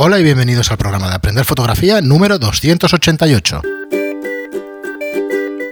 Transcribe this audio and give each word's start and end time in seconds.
Hola 0.00 0.20
y 0.20 0.22
bienvenidos 0.22 0.70
al 0.70 0.78
programa 0.78 1.08
de 1.08 1.16
Aprender 1.16 1.44
Fotografía 1.44 2.00
número 2.00 2.38
288. 2.38 3.62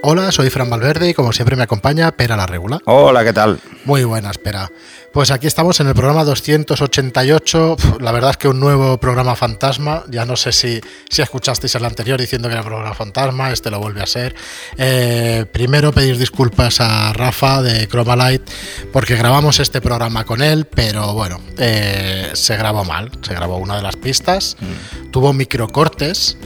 Hola, 0.09 0.31
soy 0.31 0.49
Fran 0.49 0.69
Valverde 0.69 1.09
y 1.09 1.13
como 1.13 1.33
siempre 1.33 1.57
me 1.57 1.63
acompaña 1.63 2.13
Pera 2.13 2.37
la 2.37 2.45
Regula. 2.45 2.79
Hola, 2.85 3.25
¿qué 3.25 3.33
tal? 3.33 3.59
Muy 3.83 4.05
buenas, 4.05 4.37
Pera. 4.37 4.71
Pues 5.11 5.31
aquí 5.31 5.47
estamos 5.47 5.81
en 5.81 5.87
el 5.87 5.95
programa 5.95 6.23
288. 6.23 7.75
La 7.99 8.13
verdad 8.13 8.31
es 8.31 8.37
que 8.37 8.47
un 8.47 8.57
nuevo 8.57 8.97
programa 8.99 9.35
fantasma. 9.35 10.05
Ya 10.09 10.25
no 10.25 10.37
sé 10.37 10.53
si, 10.53 10.79
si 11.09 11.21
escuchasteis 11.21 11.75
el 11.75 11.83
anterior 11.83 12.21
diciendo 12.21 12.47
que 12.47 12.53
era 12.53 12.63
programa 12.63 12.95
fantasma, 12.95 13.51
este 13.51 13.69
lo 13.69 13.81
vuelve 13.81 14.01
a 14.01 14.05
ser. 14.05 14.33
Eh, 14.77 15.45
primero 15.51 15.91
pedir 15.91 16.17
disculpas 16.17 16.79
a 16.79 17.11
Rafa 17.11 17.61
de 17.61 17.89
Chromalight 17.89 18.49
porque 18.93 19.17
grabamos 19.17 19.59
este 19.59 19.81
programa 19.81 20.23
con 20.23 20.41
él, 20.41 20.67
pero 20.67 21.15
bueno, 21.15 21.41
eh, 21.57 22.31
se 22.31 22.55
grabó 22.55 22.85
mal. 22.85 23.11
Se 23.23 23.33
grabó 23.33 23.57
una 23.57 23.75
de 23.75 23.81
las 23.81 23.97
pistas, 23.97 24.55
mm. 24.61 25.11
tuvo 25.11 25.33
microcortes 25.33 26.37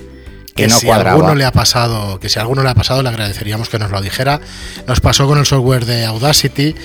que, 0.56 0.68
no 0.68 0.76
si 0.76 0.90
alguno 0.90 1.36
le 1.36 1.46
ha 1.46 1.52
pasado, 1.52 2.20
que 2.20 2.30
si 2.30 2.40
alguno 2.40 2.64
le 2.64 2.70
ha 2.70 2.76
pasado, 2.76 3.02
le 3.02 3.10
agradeceríamos 3.10 3.70
que 3.70 3.80
nos 3.80 3.92
lo 3.92 4.02
dijera. 4.02 4.40
Nos 4.88 5.00
pasó 5.00 5.28
con 5.28 5.40
el 5.40 5.46
software 5.46 5.86
de 5.86 6.06
Audacity 6.06 6.76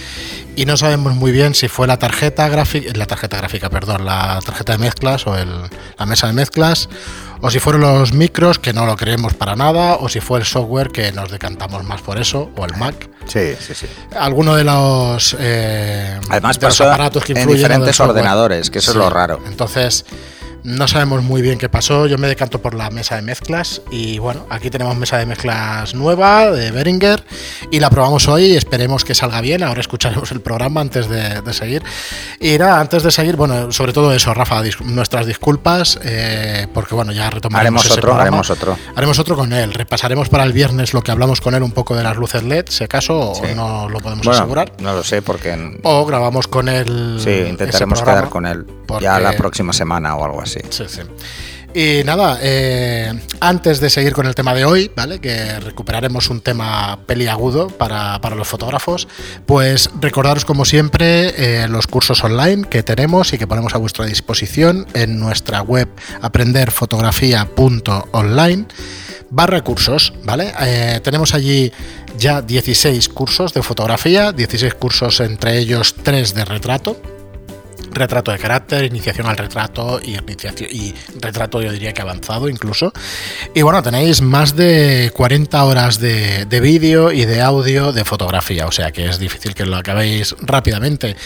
y 0.57 0.65
no 0.65 0.77
sabemos 0.77 1.15
muy 1.15 1.33
bien 1.33 1.55
si 1.55 1.69
fue 1.69 1.87
la 1.87 1.99
tarjeta 1.99 2.49
gráfica, 2.49 2.91
la 2.95 3.07
tarjeta 3.07 3.37
gráfica, 3.37 3.69
perdón, 3.69 4.05
la 4.05 4.41
tarjeta 4.45 4.73
de 4.73 4.79
mezclas 4.79 5.27
o 5.27 5.37
el, 5.37 5.51
la 5.99 6.07
mesa 6.07 6.29
de 6.29 6.33
mezclas, 6.33 6.89
o 7.41 7.51
si 7.51 7.59
fueron 7.59 7.83
los 7.83 8.13
micros, 8.13 8.59
que 8.59 8.73
no 8.73 8.87
lo 8.87 8.97
creemos 8.97 9.35
para 9.35 9.55
nada, 9.55 9.97
o 9.97 10.09
si 10.09 10.21
fue 10.21 10.39
el 10.39 10.47
software 10.47 10.91
que 10.91 11.13
nos 11.13 11.31
decantamos 11.31 11.85
más 11.85 12.01
por 12.01 12.19
eso, 12.19 12.51
o 12.57 12.65
el 12.65 12.75
Mac. 12.77 13.09
Sí, 13.27 13.55
sí, 13.61 13.75
sí. 13.75 13.87
Alguno 14.19 14.55
de 14.55 14.65
los, 14.65 15.37
eh, 15.39 16.19
Además, 16.31 16.59
de 16.59 16.67
los 16.69 16.81
aparatos 16.81 17.25
que 17.25 17.33
influyen 17.33 17.65
en 17.73 17.81
diferentes 17.81 18.01
ordenadores, 18.01 18.71
que 18.71 18.79
eso 18.79 18.93
es 18.93 18.97
lo 18.97 19.11
raro. 19.11 19.43
Entonces, 19.47 20.07
no 20.67 20.89
sabemos 20.89 21.23
muy 21.23 21.43
bien 21.43 21.59
qué 21.59 21.69
pasó. 21.69 22.07
Yo 22.07 22.19
me 22.19 22.27
decanto 22.27 22.61
por 22.61 22.75
la 22.75 22.91
mesa 22.91 23.15
de 23.15 23.23
mezclas. 23.23 23.83
Y 23.91 24.19
bueno, 24.19 24.47
aquí 24.51 24.69
tenemos 24.69 24.97
mesa 24.97 25.17
de 25.17 25.25
mezclas 25.25 25.95
nueva 25.95 26.51
de 26.51 26.73
Beringer. 26.73 27.25
Y 27.71 27.79
la 27.79 27.89
probamos 27.89 28.27
hoy. 28.27 28.57
Esperemos 28.57 29.05
que 29.05 29.15
salga 29.15 29.41
bien. 29.41 29.63
Ahora 29.63 29.81
escucharemos 29.81 30.33
el 30.33 30.41
programa 30.41 30.81
antes 30.81 31.09
de, 31.09 31.41
seguir. 31.53 31.85
Y 32.41 32.59
nada, 32.59 32.81
antes 32.81 33.05
de 33.05 33.13
seguir, 33.13 33.37
bueno, 33.37 33.71
sobre 33.71 33.93
todo 33.93 34.13
eso, 34.13 34.35
Rafa, 34.35 34.61
nuestras 34.85 35.27
disculpas. 35.27 36.01
Eh, 36.03 36.67
porque 36.75 36.97
bueno, 36.97 37.13
ya 37.13 37.31
retomaremos. 37.31 37.85
Haremos 37.85 37.99
otro, 37.99 38.21
haremos 38.21 38.51
otro. 38.51 38.79
Haremos 38.97 39.19
otro 39.21 39.37
con 39.37 39.53
él. 39.53 39.73
Repasaremos 39.73 40.29
para 40.29 40.43
el 40.43 40.53
viernes 40.53 40.93
lo 40.95 41.03
que 41.03 41.13
hablamos 41.13 41.41
con 41.41 41.55
él 41.55 41.63
un 41.63 41.73
poco 41.73 41.95
de 41.95 42.03
las 42.03 42.17
luces 42.17 42.43
LED, 42.43 42.67
si 42.71 42.83
acaso, 42.83 43.17
o 43.17 43.55
no 43.55 43.89
lo 43.89 44.01
podemos 44.01 44.27
asegurar. 44.27 44.73
No 44.81 44.95
lo 44.95 45.05
sé, 45.05 45.23
porque. 45.23 45.79
O 45.85 46.05
grabamos 46.05 46.49
con 46.49 46.69
él. 46.69 47.21
Sí, 47.23 47.31
intentaremos 47.49 48.03
quedar 48.03 48.29
con 48.29 48.47
él 48.47 48.67
ya 49.01 49.19
la 49.19 49.33
próxima 49.33 49.73
semana 49.73 50.15
o 50.17 50.25
algo 50.25 50.43
así. 50.43 50.61
Sí, 50.71 50.85
sí. 50.89 51.01
Y 51.75 52.03
nada, 52.05 52.39
eh, 52.41 53.13
antes 53.39 53.81
de 53.81 53.91
seguir 53.91 54.15
con 54.15 54.27
el 54.27 54.35
tema 54.35 54.55
de 54.55 54.65
hoy, 54.65 54.91
¿vale? 54.97 55.19
Que 55.19 55.61
recuperaremos 55.61 56.31
un 56.31 56.41
tema 56.41 57.01
peliagudo 57.05 57.67
para, 57.67 58.19
para 58.23 58.35
los 58.35 58.49
fotógrafos, 58.49 59.07
pues 59.45 59.91
recordaros 60.01 60.47
como 60.47 60.65
siempre 60.65 61.35
eh, 61.37 61.69
los 61.69 61.87
cursos 61.87 62.25
online 62.25 62.67
que 62.67 62.83
tenemos 62.83 63.35
y 63.35 63.39
que 63.39 63.47
ponemos 63.47 63.75
a 63.75 63.79
vuestra 63.79 64.07
disposición 64.07 64.87
en 64.95 65.21
nuestra 65.21 65.61
web 65.61 65.87
aprenderfotografía.online 66.23 68.65
barra 69.29 69.63
cursos, 69.63 70.15
¿vale? 70.25 70.55
Eh, 70.61 71.01
tenemos 71.03 71.35
allí 71.35 71.71
ya 72.17 72.41
16 72.41 73.11
cursos 73.11 73.53
de 73.53 73.63
fotografía, 73.63 74.33
16 74.33 74.73
cursos 74.77 75.21
entre 75.21 75.59
ellos 75.59 75.95
3 76.03 76.33
de 76.33 76.45
retrato, 76.47 76.97
retrato 77.97 78.31
de 78.31 78.39
carácter, 78.39 78.85
iniciación 78.85 79.27
al 79.27 79.37
retrato 79.37 80.01
y, 80.03 80.15
y 80.15 80.95
retrato 81.21 81.61
yo 81.61 81.73
diría 81.73 81.93
que 81.93 82.03
avanzado 82.03 82.49
incluso. 82.49 82.93
Y 83.55 83.63
bueno, 83.63 83.83
tenéis 83.83 84.23
más 84.23 84.55
de 84.57 85.11
40 85.15 85.65
horas 85.65 85.99
de, 86.01 86.47
vídeo 86.61 87.13
y 87.13 87.25
de 87.25 87.43
audio 87.43 87.93
de 87.93 88.05
fotografía, 88.05 88.67
o 88.67 88.73
sea 88.73 88.91
que 88.93 89.07
es 89.07 89.19
difícil 89.19 89.55
que 89.55 89.67
lo 89.67 89.77
acabéis 89.77 90.35
rápidamente. 90.41 91.17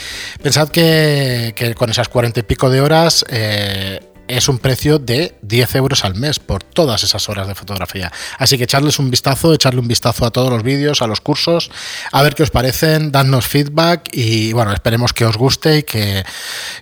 Pensad 0.43 0.69
que, 0.69 1.75
con 1.77 1.91
esas 1.91 2.09
40 2.09 2.41
y 2.41 2.43
pico 2.43 2.71
de 2.71 2.81
horas... 2.81 3.25
Eh, 3.29 4.01
es 4.37 4.49
un 4.49 4.59
precio 4.59 4.99
de 4.99 5.35
10 5.43 5.75
euros 5.77 6.05
al 6.05 6.15
mes 6.15 6.39
por 6.39 6.63
todas 6.63 7.03
esas 7.03 7.29
horas 7.29 7.49
de 7.49 7.55
fotografía. 7.55 8.13
Así 8.39 8.57
que 8.57 8.65
echarles 8.65 8.99
un 8.99 9.11
vistazo, 9.11 9.53
echarle 9.53 9.81
un 9.81 9.89
vistazo 9.89 10.25
a 10.25 10.31
todos 10.31 10.51
los 10.51 10.63
vídeos, 10.63 11.03
a 11.03 11.07
los 11.07 11.21
cursos, 11.21 11.71
a 12.13 12.23
ver 12.23 12.35
qué 12.35 12.43
os 12.43 12.51
parecen, 12.51 13.11
dadnos 13.11 13.49
feedback 13.49 14.09
y 14.13 14.53
bueno, 14.53 14.73
esperemos 14.73 15.13
que 15.13 15.25
os 15.25 15.37
guste 15.37 15.79
y 15.79 15.83
que 15.83 16.25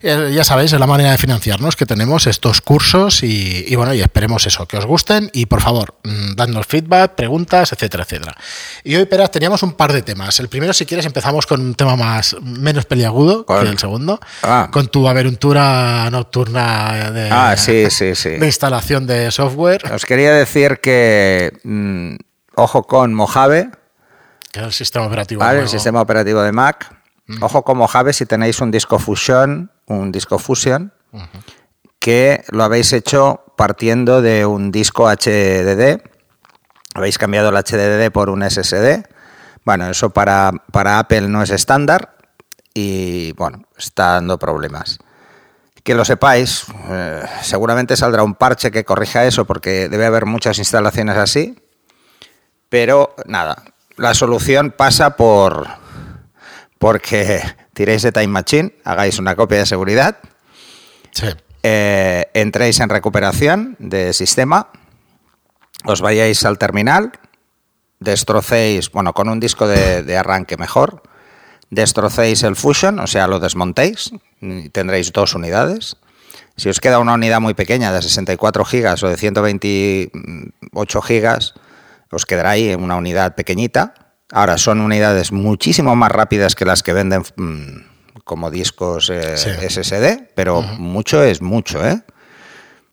eh, 0.03 0.32
ya 0.34 0.44
sabéis, 0.44 0.72
es 0.72 0.81
la 0.81 0.86
manera 0.86 1.12
de 1.12 1.19
financiarnos 1.19 1.76
que 1.76 1.86
tenemos 1.86 2.26
estos 2.26 2.60
cursos 2.60 3.22
y, 3.22 3.75
bueno, 3.76 3.94
y 3.94 4.00
esperemos 4.00 4.47
eso, 4.47 4.66
que 4.66 4.76
os 4.76 4.84
gusten 4.84 5.30
y 5.32 5.47
por 5.47 5.62
favor, 5.62 5.94
mm, 6.04 6.34
dadnos 6.34 6.66
feedback, 6.66 7.15
preguntas, 7.15 7.72
etcétera, 7.72 8.04
etcétera. 8.04 8.36
Y 8.84 8.97
hoy, 8.97 9.06
Peras, 9.06 9.30
teníamos 9.30 9.62
un 9.62 9.72
par 9.72 9.92
de 9.92 10.03
temas. 10.03 10.38
El 10.41 10.48
primero, 10.48 10.72
si 10.72 10.84
quieres, 10.84 11.06
empezamos 11.06 11.47
con 11.47 11.60
un 11.60 11.75
tema 11.75 11.97
más 11.97 12.36
menos 12.42 12.84
peliagudo 12.84 13.47
que 13.47 13.69
el 13.69 13.78
segundo, 13.78 14.20
ah. 14.42 14.69
con 14.70 14.88
tu 14.88 15.09
aventura 15.09 16.10
nocturna 16.10 17.10
de 17.10 17.38
Ah, 17.38 17.38
sí, 17.56 17.91
sí, 17.91 18.15
sí. 18.15 18.31
de 18.31 18.47
instalación 18.47 19.06
de 19.06 19.31
software. 19.31 19.93
Os 19.93 20.04
quería 20.04 20.32
decir 20.32 20.81
que 20.81 21.59
mm, 21.65 22.16
ojo 22.56 22.82
con 22.84 23.15
Mojave. 23.15 23.71
Que 24.53 24.60
es 24.60 24.66
el 24.66 24.72
sistema 24.72 25.06
operativo. 25.06 25.41
Vale, 25.41 25.60
el 25.60 25.69
sistema 25.69 26.00
operativo 26.00 26.43
de 26.43 26.53
Mac. 26.53 26.94
Ojo 27.41 27.62
con 27.62 27.77
Mojave 27.77 28.12
si 28.15 28.25
tenéis 28.25 28.60
un 28.60 28.71
disco 28.71 28.98
Fusion, 28.98 29.71
un 29.87 30.10
disco 30.12 30.38
Fusion, 30.38 30.93
que 31.98 32.43
lo 32.48 32.65
habéis 32.65 32.93
hecho 32.94 33.44
partiendo 33.56 34.22
de 34.22 34.47
un 34.47 34.72
disco 34.72 35.10
HDD. 35.10 36.00
Habéis 36.94 37.19
cambiado 37.19 37.50
el 37.50 37.56
HDD 37.56 38.10
por 38.10 38.31
un 38.31 38.48
SSD. 38.48 39.04
Bueno, 39.65 39.91
eso 39.91 40.09
para, 40.10 40.53
para 40.72 40.98
Apple 40.98 41.28
no 41.28 41.43
es 41.43 41.50
estándar 41.50 42.16
y 42.72 43.32
bueno, 43.32 43.65
está 43.77 44.12
dando 44.12 44.38
problemas 44.38 44.98
que 45.88 45.94
lo 45.94 46.04
sepáis, 46.04 46.66
eh, 46.91 47.22
seguramente 47.41 47.97
saldrá 47.97 48.22
un 48.22 48.34
parche 48.34 48.71
que 48.71 48.84
corrija 48.84 49.25
eso 49.25 49.47
porque 49.47 49.88
debe 49.88 50.04
haber 50.04 50.26
muchas 50.26 50.59
instalaciones 50.59 51.16
así, 51.16 51.59
pero 52.69 53.16
nada, 53.25 53.62
la 53.97 54.12
solución 54.12 54.71
pasa 54.77 55.16
por 55.16 55.66
porque 56.77 57.41
tiréis 57.72 58.03
de 58.03 58.12
Time 58.12 58.27
Machine, 58.27 58.75
hagáis 58.84 59.19
una 59.19 59.34
copia 59.34 59.60
de 59.60 59.65
seguridad, 59.65 60.19
eh, 61.62 62.27
entréis 62.34 62.81
en 62.81 62.91
recuperación 62.91 63.75
de 63.78 64.12
sistema, 64.12 64.69
os 65.87 66.03
vayáis 66.03 66.44
al 66.44 66.59
terminal, 66.59 67.12
destrocéis, 67.98 68.91
bueno, 68.91 69.15
con 69.15 69.31
un 69.31 69.41
disco 69.41 69.66
de 69.66 70.19
arranque 70.19 70.59
mejor, 70.59 71.08
destrocéis 71.71 72.43
el 72.43 72.56
Fusion, 72.56 72.99
o 72.99 73.06
sea, 73.06 73.27
lo 73.27 73.41
desmontéis, 73.41 74.12
y 74.41 74.69
tendréis 74.71 75.12
dos 75.12 75.34
unidades. 75.34 75.97
Si 76.56 76.69
os 76.69 76.81
queda 76.81 76.99
una 76.99 77.15
unidad 77.15 77.41
muy 77.41 77.55
pequeña 77.55 77.93
de 77.93 78.03
64 78.03 78.65
gigas 78.65 79.03
o 79.03 79.09
de 79.09 79.17
128 79.17 81.03
gigas, 81.03 81.55
os 82.11 82.27
quedará 82.27 82.51
ahí 82.51 82.75
una 82.75 82.97
unidad 82.97 83.34
pequeñita. 83.34 83.95
Ahora, 84.31 84.59
son 84.59 84.81
unidades 84.81 85.33
muchísimo 85.33 85.95
más 85.97 86.11
rápidas 86.11 86.55
que 86.55 86.65
las 86.65 86.83
que 86.83 86.93
venden 86.93 87.23
mm, 87.37 88.23
como 88.25 88.51
discos 88.51 89.11
eh, 89.11 89.37
SSD, 89.37 90.33
pero 90.34 90.62
mucho 90.62 91.23
es 91.23 91.41
mucho, 91.41 91.87
¿eh? 91.87 92.03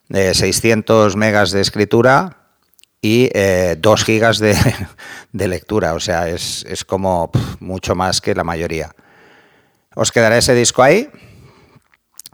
600 0.10 1.16
megas 1.16 1.52
de 1.52 1.62
escritura 1.62 2.45
y 3.06 3.30
2 3.30 3.32
eh, 3.36 4.04
gigas 4.04 4.40
de, 5.32 5.48
lectura, 5.48 5.94
o 5.94 6.00
sea, 6.00 6.28
es, 6.28 6.66
como 6.88 7.30
mucho 7.60 7.94
más 7.94 8.20
que 8.20 8.34
la 8.34 8.44
mayoría. 8.44 8.96
Os 9.94 10.12
quedará 10.12 10.40
ese 10.40 10.56
disco 10.56 10.82
ahí, 10.82 11.12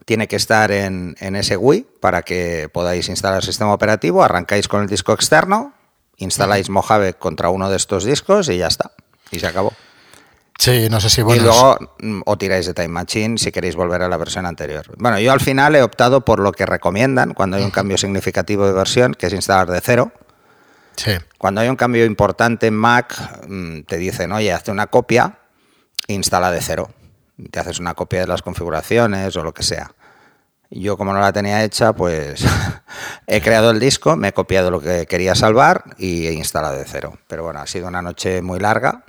tiene 0.05 0.29
que 0.29 0.37
estar 0.37 0.71
en, 0.71 1.15
ese 1.19 1.57
Wii 1.57 1.87
para 1.99 2.21
que 2.21 2.69
podáis 2.71 3.09
instalar 3.09 3.39
el 3.39 3.43
sistema 3.43 3.73
operativo, 3.73 4.23
arrancáis 4.23 4.69
con 4.69 4.81
el 4.81 4.87
disco 4.87 5.11
externo, 5.11 5.73
instaláis 6.15 6.69
Mojave 6.69 7.15
contra 7.15 7.49
uno 7.49 7.69
de 7.69 7.75
estos 7.75 8.05
discos 8.05 8.47
y 8.47 8.57
ya 8.57 8.67
está, 8.67 8.91
y 9.29 9.39
se 9.39 9.47
acabó. 9.47 9.73
Sí, 10.57 10.87
no 10.89 11.01
sé 11.01 11.09
si 11.09 11.21
bueno. 11.21 11.41
Y 11.41 11.45
luego 11.45 11.79
mm, 11.99 12.21
o 12.25 12.37
tiráis 12.37 12.65
de 12.65 12.73
Time 12.73 12.89
Machine 12.89 13.37
si 13.37 13.51
queréis 13.51 13.75
volver 13.75 14.03
a 14.03 14.07
la 14.07 14.15
versión 14.15 14.45
anterior. 14.45 14.85
Bueno, 14.97 15.19
yo 15.19 15.33
al 15.33 15.41
final 15.41 15.75
he 15.75 15.81
optado 15.81 16.23
por 16.23 16.39
lo 16.39 16.53
que 16.53 16.65
recomiendan 16.65 17.33
cuando 17.33 17.57
hay 17.57 17.63
un 17.63 17.71
cambio 17.71 17.97
significativo 17.97 18.65
de 18.67 18.71
versión, 18.71 19.15
que 19.15 19.27
es 19.27 19.33
instalar 19.33 19.69
de 19.69 19.81
cero. 19.81 20.13
Cuando 21.37 21.61
hay 21.61 21.69
un 21.69 21.75
cambio 21.75 22.05
importante 22.05 22.67
en 22.67 22.75
Mac, 22.75 23.45
mm, 23.47 23.81
te 23.81 23.97
dicen, 23.97 24.31
oye, 24.31 24.51
hazte 24.51 24.71
una 24.71 24.87
copia, 24.87 25.39
instala 26.07 26.51
de 26.51 26.61
cero. 26.61 26.89
Te 27.49 27.59
haces 27.59 27.79
una 27.79 27.93
copia 27.93 28.21
de 28.21 28.27
las 28.27 28.41
configuraciones 28.41 29.35
o 29.35 29.43
lo 29.43 29.53
que 29.53 29.63
sea. 29.63 29.95
Yo 30.69 30.95
como 30.95 31.11
no 31.11 31.19
la 31.19 31.33
tenía 31.33 31.63
hecha, 31.63 31.93
pues 31.93 32.45
he 33.27 33.41
creado 33.41 33.71
el 33.71 33.79
disco, 33.79 34.15
me 34.15 34.29
he 34.29 34.33
copiado 34.33 34.71
lo 34.71 34.79
que 34.79 35.05
quería 35.05 35.35
salvar 35.35 35.83
y 35.97 36.27
he 36.27 36.33
instalado 36.33 36.77
de 36.77 36.85
cero. 36.85 37.17
Pero 37.27 37.43
bueno, 37.43 37.59
ha 37.59 37.67
sido 37.67 37.87
una 37.87 38.01
noche 38.01 38.41
muy 38.41 38.59
larga 38.59 39.03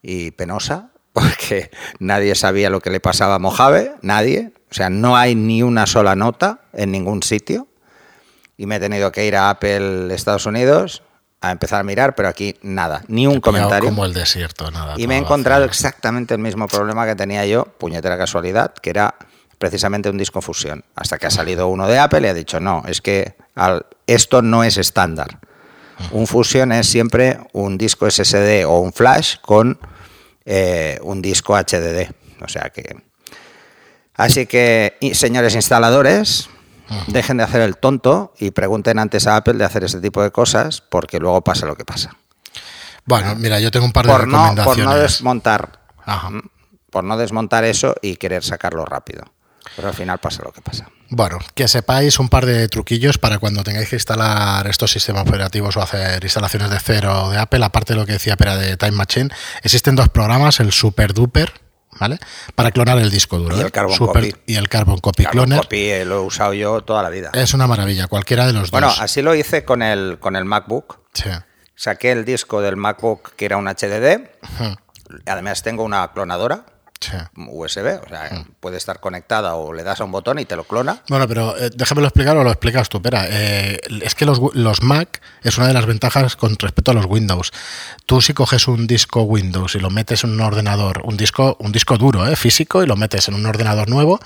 y 0.00 0.30
penosa 0.30 0.90
porque 1.12 1.70
nadie 1.98 2.34
sabía 2.34 2.70
lo 2.70 2.80
que 2.80 2.90
le 2.90 3.00
pasaba 3.00 3.34
a 3.34 3.38
Mojave, 3.38 3.92
nadie. 4.02 4.52
O 4.70 4.74
sea, 4.74 4.88
no 4.88 5.16
hay 5.16 5.34
ni 5.34 5.62
una 5.62 5.86
sola 5.86 6.14
nota 6.14 6.60
en 6.72 6.92
ningún 6.92 7.22
sitio. 7.22 7.68
Y 8.58 8.66
me 8.66 8.76
he 8.76 8.80
tenido 8.80 9.10
que 9.10 9.24
ir 9.24 9.36
a 9.36 9.48
Apple 9.48 10.12
Estados 10.12 10.44
Unidos 10.44 11.02
a 11.40 11.52
empezar 11.52 11.80
a 11.80 11.84
mirar, 11.84 12.14
pero 12.14 12.28
aquí 12.28 12.56
nada, 12.62 13.02
ni 13.08 13.26
un 13.26 13.40
comentario. 13.40 13.88
Como 13.88 14.04
el 14.04 14.12
desierto, 14.12 14.70
nada. 14.70 14.94
Y 14.98 15.06
me 15.06 15.14
he 15.14 15.18
encontrado 15.18 15.64
exactamente 15.64 16.34
el 16.34 16.40
mismo 16.40 16.66
problema 16.66 17.06
que 17.06 17.14
tenía 17.14 17.46
yo, 17.46 17.64
puñetera 17.64 18.18
casualidad, 18.18 18.74
que 18.74 18.90
era 18.90 19.14
precisamente 19.58 20.10
un 20.10 20.18
disco 20.18 20.40
fusión. 20.40 20.84
Hasta 20.94 21.18
que 21.18 21.26
ha 21.26 21.30
salido 21.30 21.68
uno 21.68 21.86
de 21.86 21.98
Apple 21.98 22.22
y 22.22 22.26
ha 22.26 22.34
dicho, 22.34 22.60
no, 22.60 22.82
es 22.86 23.00
que 23.00 23.36
esto 24.06 24.42
no 24.42 24.64
es 24.64 24.76
estándar. 24.76 25.38
Un 26.12 26.26
fusión 26.26 26.72
es 26.72 26.88
siempre 26.88 27.38
un 27.52 27.76
disco 27.76 28.08
SSD 28.08 28.64
o 28.66 28.80
un 28.80 28.92
flash 28.92 29.36
con 29.40 29.78
eh, 30.44 30.98
un 31.02 31.22
disco 31.22 31.56
HDD. 31.56 32.10
O 32.42 32.48
sea 32.48 32.70
que... 32.70 32.96
Así 34.14 34.46
que, 34.46 34.96
señores 35.12 35.54
instaladores, 35.54 36.50
dejen 37.08 37.36
de 37.36 37.44
hacer 37.44 37.60
el 37.60 37.76
tonto 37.76 38.32
y 38.38 38.50
pregunten 38.50 38.98
antes 38.98 39.26
a 39.26 39.36
Apple 39.36 39.54
de 39.54 39.64
hacer 39.64 39.84
este 39.84 40.00
tipo 40.00 40.22
de 40.22 40.30
cosas, 40.30 40.80
porque 40.80 41.18
luego 41.18 41.42
pasa 41.42 41.66
lo 41.66 41.76
que 41.76 41.84
pasa. 41.84 42.16
Bueno, 43.04 43.34
mira, 43.36 43.58
yo 43.60 43.70
tengo 43.70 43.86
un 43.86 43.92
par 43.92 44.06
de 44.06 44.18
recomendaciones. 44.18 44.64
por 44.64 44.78
no 44.78 44.94
desmontar. 44.96 45.80
Por 46.90 47.04
no 47.04 47.16
desmontar 47.16 47.64
eso 47.64 47.94
y 48.02 48.16
querer 48.16 48.44
sacarlo 48.44 48.84
rápido. 48.84 49.24
Pero 49.76 49.88
al 49.88 49.94
final 49.94 50.18
pasa 50.18 50.42
lo 50.42 50.52
que 50.52 50.60
pasa. 50.60 50.88
Bueno, 51.10 51.38
que 51.54 51.68
sepáis 51.68 52.18
un 52.18 52.28
par 52.28 52.44
de 52.44 52.68
truquillos 52.68 53.18
para 53.18 53.38
cuando 53.38 53.64
tengáis 53.64 53.88
que 53.88 53.96
instalar 53.96 54.66
estos 54.66 54.90
sistemas 54.90 55.22
operativos 55.22 55.76
o 55.76 55.82
hacer 55.82 56.22
instalaciones 56.22 56.70
de 56.70 56.78
cero 56.80 57.30
de 57.30 57.38
Apple, 57.38 57.64
aparte 57.64 57.94
de 57.94 58.00
lo 58.00 58.06
que 58.06 58.12
decía 58.12 58.36
Pera 58.36 58.56
de 58.56 58.76
Time 58.76 58.92
Machine, 58.92 59.30
existen 59.62 59.94
dos 59.94 60.08
programas, 60.08 60.60
el 60.60 60.72
Super 60.72 61.14
Duper, 61.14 61.52
¿vale? 61.98 62.18
Para 62.54 62.70
clonar 62.70 62.98
el 62.98 63.10
disco 63.10 63.38
duro. 63.38 63.56
Y 63.56 63.60
el 63.60 63.66
¿eh? 63.66 63.70
Carbon 63.70 63.96
Copy. 63.98 64.34
Y 64.46 64.56
el 64.56 64.68
Carbon 64.68 64.98
Copy 64.98 65.24
Cloner. 65.24 65.60
Copy 65.60 65.90
eh, 65.90 66.04
lo 66.04 66.16
he 66.16 66.20
usado 66.20 66.54
yo 66.54 66.82
toda 66.82 67.02
la 67.02 67.10
vida. 67.10 67.30
Es 67.34 67.54
una 67.54 67.66
maravilla, 67.66 68.06
cualquiera 68.06 68.46
de 68.46 68.52
los 68.52 68.62
dos. 68.62 68.70
Bueno, 68.70 68.92
así 68.98 69.22
lo 69.22 69.34
hice 69.34 69.64
con 69.64 69.82
el, 69.82 70.18
con 70.18 70.36
el 70.36 70.44
MacBook. 70.44 71.00
Sí. 71.14 71.30
Saqué 71.74 72.12
el 72.12 72.24
disco 72.24 72.60
del 72.60 72.76
MacBook 72.76 73.34
que 73.36 73.44
era 73.44 73.56
un 73.56 73.66
HDD. 73.66 74.28
Además 75.26 75.62
tengo 75.62 75.84
una 75.84 76.12
clonadora 76.12 76.66
USB, 77.36 78.00
o 78.04 78.08
sea, 78.08 78.30
mm. 78.32 78.52
puede 78.60 78.76
estar 78.76 79.00
conectada 79.00 79.54
o 79.54 79.72
le 79.72 79.82
das 79.82 80.00
a 80.00 80.04
un 80.04 80.12
botón 80.12 80.38
y 80.38 80.44
te 80.44 80.56
lo 80.56 80.64
clona. 80.64 81.02
Bueno, 81.08 81.28
pero 81.28 81.56
eh, 81.56 81.70
déjamelo 81.74 82.06
explicar 82.06 82.36
o 82.36 82.44
lo 82.44 82.50
explicas 82.50 82.88
tú, 82.88 83.00
Pera. 83.00 83.26
Eh, 83.28 83.78
es 84.02 84.14
que 84.14 84.24
los, 84.24 84.40
los, 84.54 84.82
Mac 84.82 85.20
es 85.42 85.56
una 85.58 85.68
de 85.68 85.74
las 85.74 85.86
ventajas 85.86 86.36
con 86.36 86.56
respecto 86.58 86.90
a 86.90 86.94
los 86.94 87.06
Windows. 87.06 87.52
Tú 88.06 88.20
si 88.20 88.34
coges 88.34 88.68
un 88.68 88.86
disco 88.86 89.22
Windows 89.22 89.74
y 89.74 89.78
lo 89.78 89.90
metes 89.90 90.24
en 90.24 90.30
un 90.30 90.40
ordenador, 90.40 91.02
un 91.04 91.16
disco, 91.16 91.56
un 91.60 91.72
disco 91.72 91.96
duro, 91.96 92.26
eh, 92.26 92.36
físico, 92.36 92.82
y 92.82 92.86
lo 92.86 92.96
metes 92.96 93.28
en 93.28 93.34
un 93.34 93.46
ordenador 93.46 93.88
nuevo, 93.88 94.20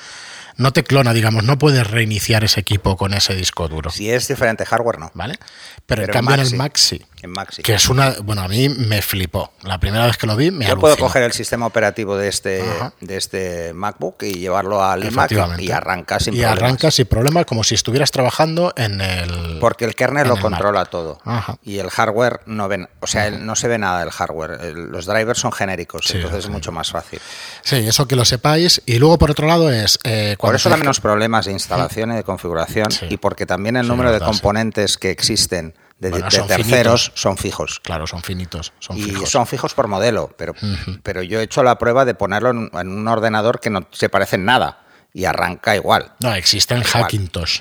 no 0.57 0.73
te 0.73 0.85
clona, 0.85 1.13
digamos, 1.13 1.45
no 1.45 1.59
puedes 1.59 1.87
reiniciar 1.87 2.45
ese 2.45 2.61
equipo 2.61 2.97
con 2.97 3.15
ese 3.15 3.35
disco 3.35 3.69
duro. 3.69 3.91
Si 3.91 4.11
es 4.11 4.29
diferente 4.29 4.65
hardware, 4.67 4.99
no. 4.99 5.11
¿Vale? 5.15 5.39
Pero, 5.87 6.03
en 6.03 6.11
cambio 6.11 6.35
en 6.35 6.41
el 6.41 6.57
Mac 6.57 6.77
sí. 6.77 7.03
En 7.23 7.33
sí. 7.51 7.63
Que 7.63 7.75
es 7.75 7.89
una, 7.89 8.17
bueno, 8.23 8.43
a 8.43 8.49
mí 8.49 8.69
me 8.69 9.01
flipó. 9.01 9.53
La 9.63 9.79
primera 9.79 10.07
vez 10.07 10.17
que 10.17 10.27
lo 10.27 10.37
vi 10.37 10.51
me 10.51 10.67
Yo 10.67 10.77
puedo 10.77 10.97
coger 10.97 11.23
el 11.23 11.33
sistema 11.33 11.67
operativo 11.67 12.17
de 12.17 12.29
este, 12.29 12.65
de 13.01 13.17
este 13.17 13.73
MacBook 13.75 14.25
y 14.25 14.35
llevarlo 14.35 14.83
al 14.83 15.09
Mac 15.13 15.31
y 15.59 15.71
arranca 15.71 16.19
sin 16.19 16.35
y 16.35 16.43
arranca 16.43 16.91
sin 16.91 17.07
problema 17.07 17.45
como 17.45 17.63
si 17.63 17.77
estuvieras 17.77 18.11
trabajando 18.11 18.73
en 18.77 19.01
el 19.01 19.59
Porque 19.61 19.85
el 19.85 19.95
kernel 19.95 20.27
lo 20.27 20.37
controla 20.37 20.85
todo. 20.87 21.21
Y 21.63 21.79
el 21.79 21.91
hardware 21.91 22.41
no 22.47 22.67
ven, 22.67 22.89
o 23.01 23.07
sea, 23.07 23.31
no 23.31 23.55
se 23.55 23.69
ve 23.69 23.79
nada 23.79 24.01
del 24.01 24.11
hardware. 24.11 24.75
los 24.75 25.07
drivers 25.07 25.39
son 25.39 25.53
genéricos, 25.53 26.13
entonces 26.13 26.47
es 26.47 26.51
mucho 26.51 26.73
más 26.73 26.91
fácil. 26.91 27.21
Sí, 27.63 27.77
eso 27.77 28.09
que 28.09 28.17
lo 28.17 28.25
sepáis. 28.25 28.83
Y 28.85 28.99
luego 28.99 29.19
por 29.19 29.31
otro 29.31 29.47
lado 29.47 29.71
es 29.71 29.99
eh, 30.03 30.37
por 30.39 30.57
eso 30.57 30.69
da 30.69 30.77
menos 30.77 31.01
problemas 31.01 31.47
de 31.47 31.53
instalación 31.53 32.13
y 32.13 32.17
de 32.17 32.25
configuración 32.25 32.89
y 33.09 33.17
porque 33.17 33.47
también 33.47 33.77
el 33.77 33.87
número 33.87 34.13
de 34.13 34.21
componentes 34.21 34.99
que 34.99 35.11
existen 35.11 35.75
de, 36.11 36.23
terceros 36.49 37.13
son 37.15 37.37
fijos. 37.37 37.81
Claro, 37.81 38.07
son 38.07 38.23
finitos. 38.23 38.73
Son 38.81 38.97
y 38.97 39.03
fijos. 39.03 39.31
son 39.31 39.47
fijos 39.47 39.75
por 39.75 39.87
modelo, 39.87 40.35
pero, 40.37 40.55
pero 41.03 41.23
yo 41.23 41.41
he 41.41 41.45
hecho 41.45 41.63
la 41.63 41.79
prueba 41.79 42.05
de 42.05 42.15
ponerlo 42.15 42.51
en, 42.51 42.71
un 42.75 43.09
ordenador 43.09 43.61
que 43.61 43.71
no 43.71 43.87
se 43.93 44.09
parece 44.09 44.37
en 44.37 44.45
nada 44.45 44.81
y 45.15 45.27
arranca 45.27 45.77
igual. 45.77 46.13
No, 46.21 46.35
existen 46.35 46.83
Hackintosh. 46.83 47.61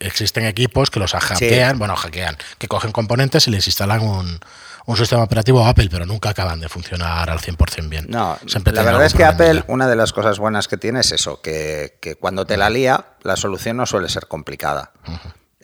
Existen 0.00 0.44
equipos 0.46 0.90
que 0.90 1.00
los 1.00 1.12
hackean, 1.12 1.78
bueno, 1.78 1.96
hackean, 1.96 2.36
que 2.58 2.68
cogen 2.68 2.92
componentes 2.92 3.48
y 3.48 3.50
les 3.50 3.66
instalan 3.66 4.02
un, 4.02 4.38
un 4.86 4.96
sistema 4.96 5.22
operativo 5.22 5.66
Apple, 5.66 5.88
pero 5.90 6.06
nunca 6.06 6.30
acaban 6.30 6.60
de 6.60 6.68
funcionar 6.68 7.28
al 7.30 7.38
100% 7.38 7.88
bien. 7.88 8.06
No, 8.08 8.38
la 8.72 8.82
verdad 8.82 9.06
es 9.06 9.14
que 9.14 9.24
Apple, 9.24 9.64
una 9.66 9.88
de 9.88 9.96
las 9.96 10.12
cosas 10.12 10.38
buenas 10.38 10.68
que 10.68 10.76
tiene 10.76 11.00
es 11.00 11.12
eso, 11.12 11.40
que, 11.40 11.98
cuando 12.20 12.46
te 12.46 12.56
la 12.56 12.70
lía, 12.70 13.04
la 13.22 13.36
solución 13.36 13.78
no 13.78 13.86
suele 13.86 14.08
ser 14.08 14.26
complicada. 14.26 14.92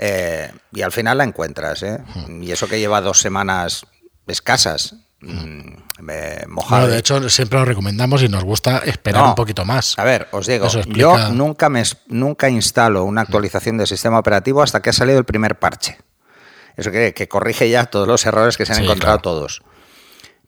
Eh, 0.03 0.51
y 0.73 0.81
al 0.81 0.93
final 0.93 1.19
la 1.19 1.25
encuentras, 1.25 1.83
¿eh? 1.83 1.99
Y 2.41 2.51
eso 2.51 2.67
que 2.67 2.81
lleva 2.81 3.03
dos 3.03 3.21
semanas 3.21 3.85
escasas. 4.27 4.95
Mm, 5.21 5.75
mojado. 6.49 6.89
de 6.89 6.97
hecho, 6.97 7.29
siempre 7.29 7.59
lo 7.59 7.67
recomendamos 7.67 8.23
y 8.23 8.29
nos 8.31 8.43
gusta 8.43 8.79
esperar 8.79 9.23
un 9.25 9.35
poquito 9.35 9.67
más. 9.67 9.99
A 9.99 10.05
ver, 10.05 10.27
os 10.33 10.47
digo, 10.47 10.67
yo 10.87 11.29
nunca, 11.33 11.69
me, 11.69 11.83
nunca 12.09 12.49
instalo 12.49 13.05
una 13.05 13.21
actualización 13.21 13.77
del 13.77 13.87
sistema 13.87 14.19
operativo 14.19 14.63
hasta 14.63 14.81
que 14.81 14.89
ha 14.89 14.95
salido 14.95 15.19
el 15.19 15.27
primer 15.27 15.59
parche. 15.59 15.99
Eso 16.79 16.91
que, 16.91 17.13
que 17.13 17.29
corrige 17.29 17.69
ya 17.69 17.85
todos 17.85 18.09
los 18.09 18.25
errores 18.25 18.57
que 18.57 18.65
se 18.65 18.73
han 18.73 18.83
encontrado 18.83 19.19
todos. 19.19 19.63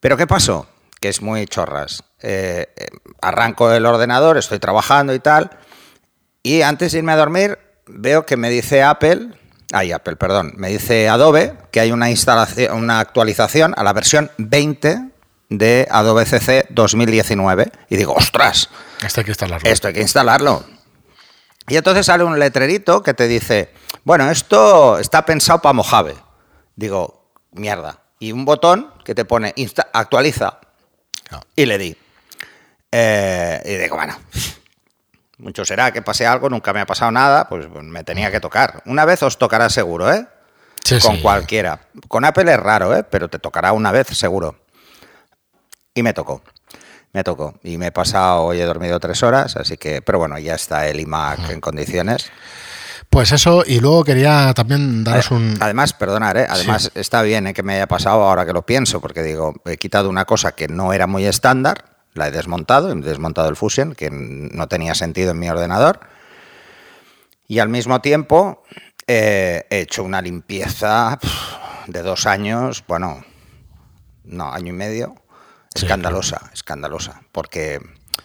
Pero 0.01 0.17
¿qué 0.17 0.27
pasó? 0.27 0.67
Que 0.99 1.11
es 1.11 1.21
muy 1.21 1.47
chorras. 1.47 2.05
Eh, 2.23 2.73
eh, 2.75 2.87
arranco 3.21 3.71
el 3.71 3.85
ordenador, 3.85 4.39
estoy 4.39 4.59
trabajando 4.59 5.13
y 5.13 5.21
tal, 5.21 5.51
y 6.43 6.63
antes 6.63 6.93
de 6.93 6.99
irme 6.99 7.13
a 7.13 7.17
dormir 7.17 7.59
veo 7.87 8.25
que 8.25 8.37
me 8.37 8.49
dice 8.49 8.83
Apple, 8.83 9.29
ay 9.73 9.93
Apple, 9.93 10.17
perdón, 10.17 10.53
me 10.57 10.69
dice 10.69 11.09
Adobe 11.09 11.55
que 11.71 11.81
hay 11.81 11.93
una 11.93 12.11
instalación, 12.11 12.77
una 12.77 13.01
actualización 13.01 13.75
a 13.77 13.83
la 13.83 13.93
versión 13.93 14.31
20 14.39 15.11
de 15.49 15.87
Adobe 15.91 16.25
CC 16.25 16.67
2019 16.71 17.73
y 17.89 17.97
digo, 17.97 18.15
ostras, 18.15 18.69
esto 19.05 19.21
hay 19.21 19.25
que 19.25 19.31
instalarlo. 19.33 19.71
Esto 19.71 19.89
hay 19.89 19.95
que 19.95 20.01
instalarlo. 20.01 20.65
Y 21.69 21.77
entonces 21.77 22.07
sale 22.07 22.25
un 22.25 22.39
letrerito 22.39 23.03
que 23.03 23.15
te 23.15 23.29
dice, 23.29 23.73
bueno, 24.05 24.31
esto 24.31 24.99
está 24.99 25.25
pensado 25.25 25.61
para 25.61 25.73
Mojave. 25.73 26.17
Digo, 26.75 27.31
mierda. 27.53 28.01
Y 28.19 28.33
un 28.33 28.45
botón 28.45 28.93
que 29.05 29.15
te 29.15 29.25
pone 29.25 29.55
actualiza. 29.93 30.59
Y 31.57 31.67
le 31.67 31.79
di. 31.79 31.97
Eh, 32.91 33.63
y 33.65 33.75
digo, 33.77 33.97
bueno, 33.97 34.17
mucho 35.43 35.65
será 35.65 35.93
que 35.93 36.03
pase 36.03 36.25
algo, 36.25 36.49
nunca 36.49 36.73
me 36.73 36.81
ha 36.81 36.87
pasado 36.87 37.11
nada, 37.11 37.49
pues, 37.49 37.67
me 37.69 38.05
tenía 38.05 38.31
que 38.31 38.41
tocar. 38.41 38.83
Una 38.87 39.05
vez 39.05 39.23
os 39.23 39.37
tocará 39.39 39.69
seguro, 39.69 40.13
¿eh? 40.13 40.27
Con 41.03 41.21
cualquiera. 41.21 41.81
Con 42.09 42.25
Apple 42.25 42.53
es 42.53 42.59
raro, 42.59 42.97
¿eh? 42.97 43.05
Pero 43.05 43.29
te 43.29 43.39
tocará 43.39 43.73
una 43.73 43.93
vez 43.93 44.07
seguro. 44.09 44.57
Y 45.95 46.03
me 46.03 46.13
tocó. 46.13 46.43
Me 47.13 47.25
tocó. 47.25 47.55
Y 47.63 47.77
me 47.77 47.89
he 47.89 47.93
pasado, 47.93 48.43
hoy 48.43 48.61
he 48.61 48.65
dormido 48.65 48.99
tres 48.99 49.23
horas, 49.23 49.57
así 49.57 49.77
que, 49.77 50.01
pero 50.01 50.19
bueno, 50.19 50.39
ya 50.39 50.55
está 50.55 50.89
el 50.89 51.01
iMac 51.01 51.51
en 51.51 51.61
condiciones. 51.61 52.31
Pues 53.11 53.31
eso, 53.33 53.63
y 53.67 53.81
luego 53.81 54.05
quería 54.05 54.55
también 54.55 55.05
daros 55.05 55.31
un... 55.31 55.59
Además, 55.61 55.93
perdonar, 55.93 56.39
¿eh? 56.39 56.47
además 56.49 56.91
está 56.95 57.21
bien 57.21 57.47
¿eh? 57.49 57.53
que 57.53 57.63
me 57.63 57.75
haya 57.75 57.87
pasado 57.87 58.23
ahora 58.23 58.47
que 58.47 58.55
lo 58.55 58.63
pienso, 58.63 59.03
porque 59.03 59.23
digo, 59.23 59.55
he 59.67 59.77
quitado 59.77 60.09
una 60.09 60.25
cosa 60.25 60.53
que 60.53 60.69
no 60.69 60.95
era 60.95 61.07
muy 61.07 61.27
estándar, 61.27 61.92
la 62.15 62.29
he 62.29 62.31
desmontado, 62.31 62.91
he 62.91 62.95
desmontado 62.97 63.49
el 63.49 63.57
Fusion, 63.57 63.95
que 63.95 64.11
no 64.11 64.69
tenía 64.69 64.95
sentido 64.95 65.33
en 65.33 65.39
mi 65.39 65.49
ordenador, 65.49 66.01
y 67.49 67.59
al 67.59 67.69
mismo 67.69 68.01
tiempo 68.01 68.63
eh, 69.07 69.67
he 69.71 69.81
hecho 69.81 70.05
una 70.05 70.23
limpieza 70.23 71.19
de 71.87 72.03
dos 72.03 72.27
años, 72.27 72.85
bueno, 72.87 73.25
no, 74.25 74.53
año 74.53 74.69
y 74.69 74.77
medio, 74.77 75.15
escandalosa, 75.75 76.51
escandalosa, 76.53 77.23
porque 77.33 77.81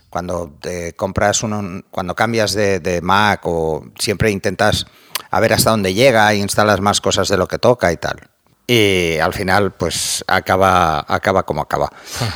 cuando 0.09 0.55
te 0.61 0.93
compras 0.93 1.43
uno, 1.43 1.83
cuando 1.91 2.15
cambias 2.15 2.53
de, 2.53 2.99
Mac 3.01 3.41
o 3.45 3.85
siempre 3.97 4.31
intentas 4.31 4.85
a 5.29 5.39
ver 5.39 5.53
hasta 5.53 5.71
dónde 5.71 5.93
llega 5.93 6.31
e 6.31 6.37
instalas 6.37 6.79
más 6.79 7.01
cosas 7.01 7.27
de 7.27 7.37
lo 7.37 7.47
que 7.47 7.59
toca 7.59 7.91
y 7.91 7.97
tal. 7.97 8.29
Y 8.69 9.17
al 9.19 9.33
final, 9.33 9.71
pues 9.71 10.25
acaba, 10.27 11.05
acaba 11.07 11.43
como 11.43 11.61
acaba. 11.61 11.89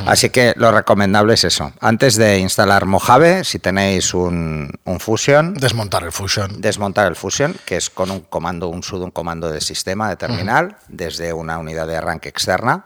Así 0.05 0.29
que 0.29 0.53
lo 0.55 0.71
recomendable 0.71 1.33
es 1.33 1.43
eso. 1.43 1.73
Antes 1.81 2.15
de 2.15 2.39
instalar 2.39 2.85
Mojave, 2.85 3.43
si 3.43 3.59
tenéis 3.59 4.13
un, 4.13 4.71
un 4.85 4.99
Fusion. 5.01 5.55
Desmontar 5.55 6.03
el 6.03 6.13
Fusion. 6.13 6.61
Desmontar 6.61 7.07
el 7.07 7.17
Fusion, 7.17 7.57
que 7.65 7.75
es 7.75 7.89
con 7.89 8.11
un 8.11 8.21
comando, 8.21 8.69
un 8.69 8.81
sudo, 8.81 9.03
un 9.03 9.11
comando 9.11 9.49
de 9.49 9.59
sistema, 9.59 10.07
de 10.07 10.15
terminal, 10.15 10.77
desde 10.87 11.33
una 11.33 11.57
unidad 11.57 11.85
de 11.85 11.97
arranque 11.97 12.29
externa 12.29 12.85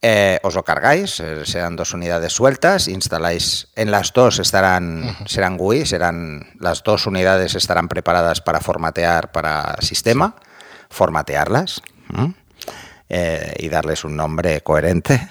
eh, 0.00 0.38
os 0.44 0.54
lo 0.54 0.62
cargáis, 0.62 1.18
eh, 1.18 1.44
serán 1.44 1.74
dos 1.74 1.92
unidades 1.92 2.32
sueltas, 2.32 2.86
instaláis, 2.86 3.66
en 3.74 3.90
las 3.90 4.12
dos 4.12 4.38
estarán, 4.38 5.16
serán 5.26 5.56
GUI, 5.56 5.86
serán, 5.86 6.46
las 6.60 6.84
dos 6.84 7.08
unidades 7.08 7.56
estarán 7.56 7.88
preparadas 7.88 8.40
para 8.40 8.60
formatear 8.60 9.32
para 9.32 9.76
sistema, 9.80 10.36
formatearlas 10.88 11.82
eh, 13.08 13.54
y 13.58 13.68
darles 13.68 14.04
un 14.04 14.16
nombre 14.16 14.60
coherente. 14.60 15.28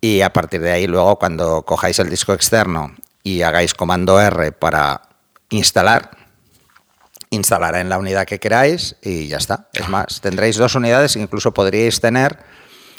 Y 0.00 0.20
a 0.20 0.32
partir 0.32 0.60
de 0.60 0.72
ahí 0.72 0.86
luego 0.86 1.18
cuando 1.18 1.62
cojáis 1.62 1.98
el 1.98 2.10
disco 2.10 2.34
externo 2.34 2.94
y 3.22 3.42
hagáis 3.42 3.72
comando 3.72 4.20
R 4.20 4.52
para 4.52 5.00
instalar, 5.48 6.10
instalará 7.30 7.80
en 7.80 7.88
la 7.88 7.98
unidad 7.98 8.26
que 8.26 8.38
queráis 8.38 8.96
y 9.02 9.28
ya 9.28 9.38
está. 9.38 9.68
Es 9.72 9.88
más, 9.88 10.20
tendréis 10.20 10.56
dos 10.56 10.74
unidades, 10.74 11.16
incluso 11.16 11.54
podríais 11.54 12.00
tener 12.00 12.38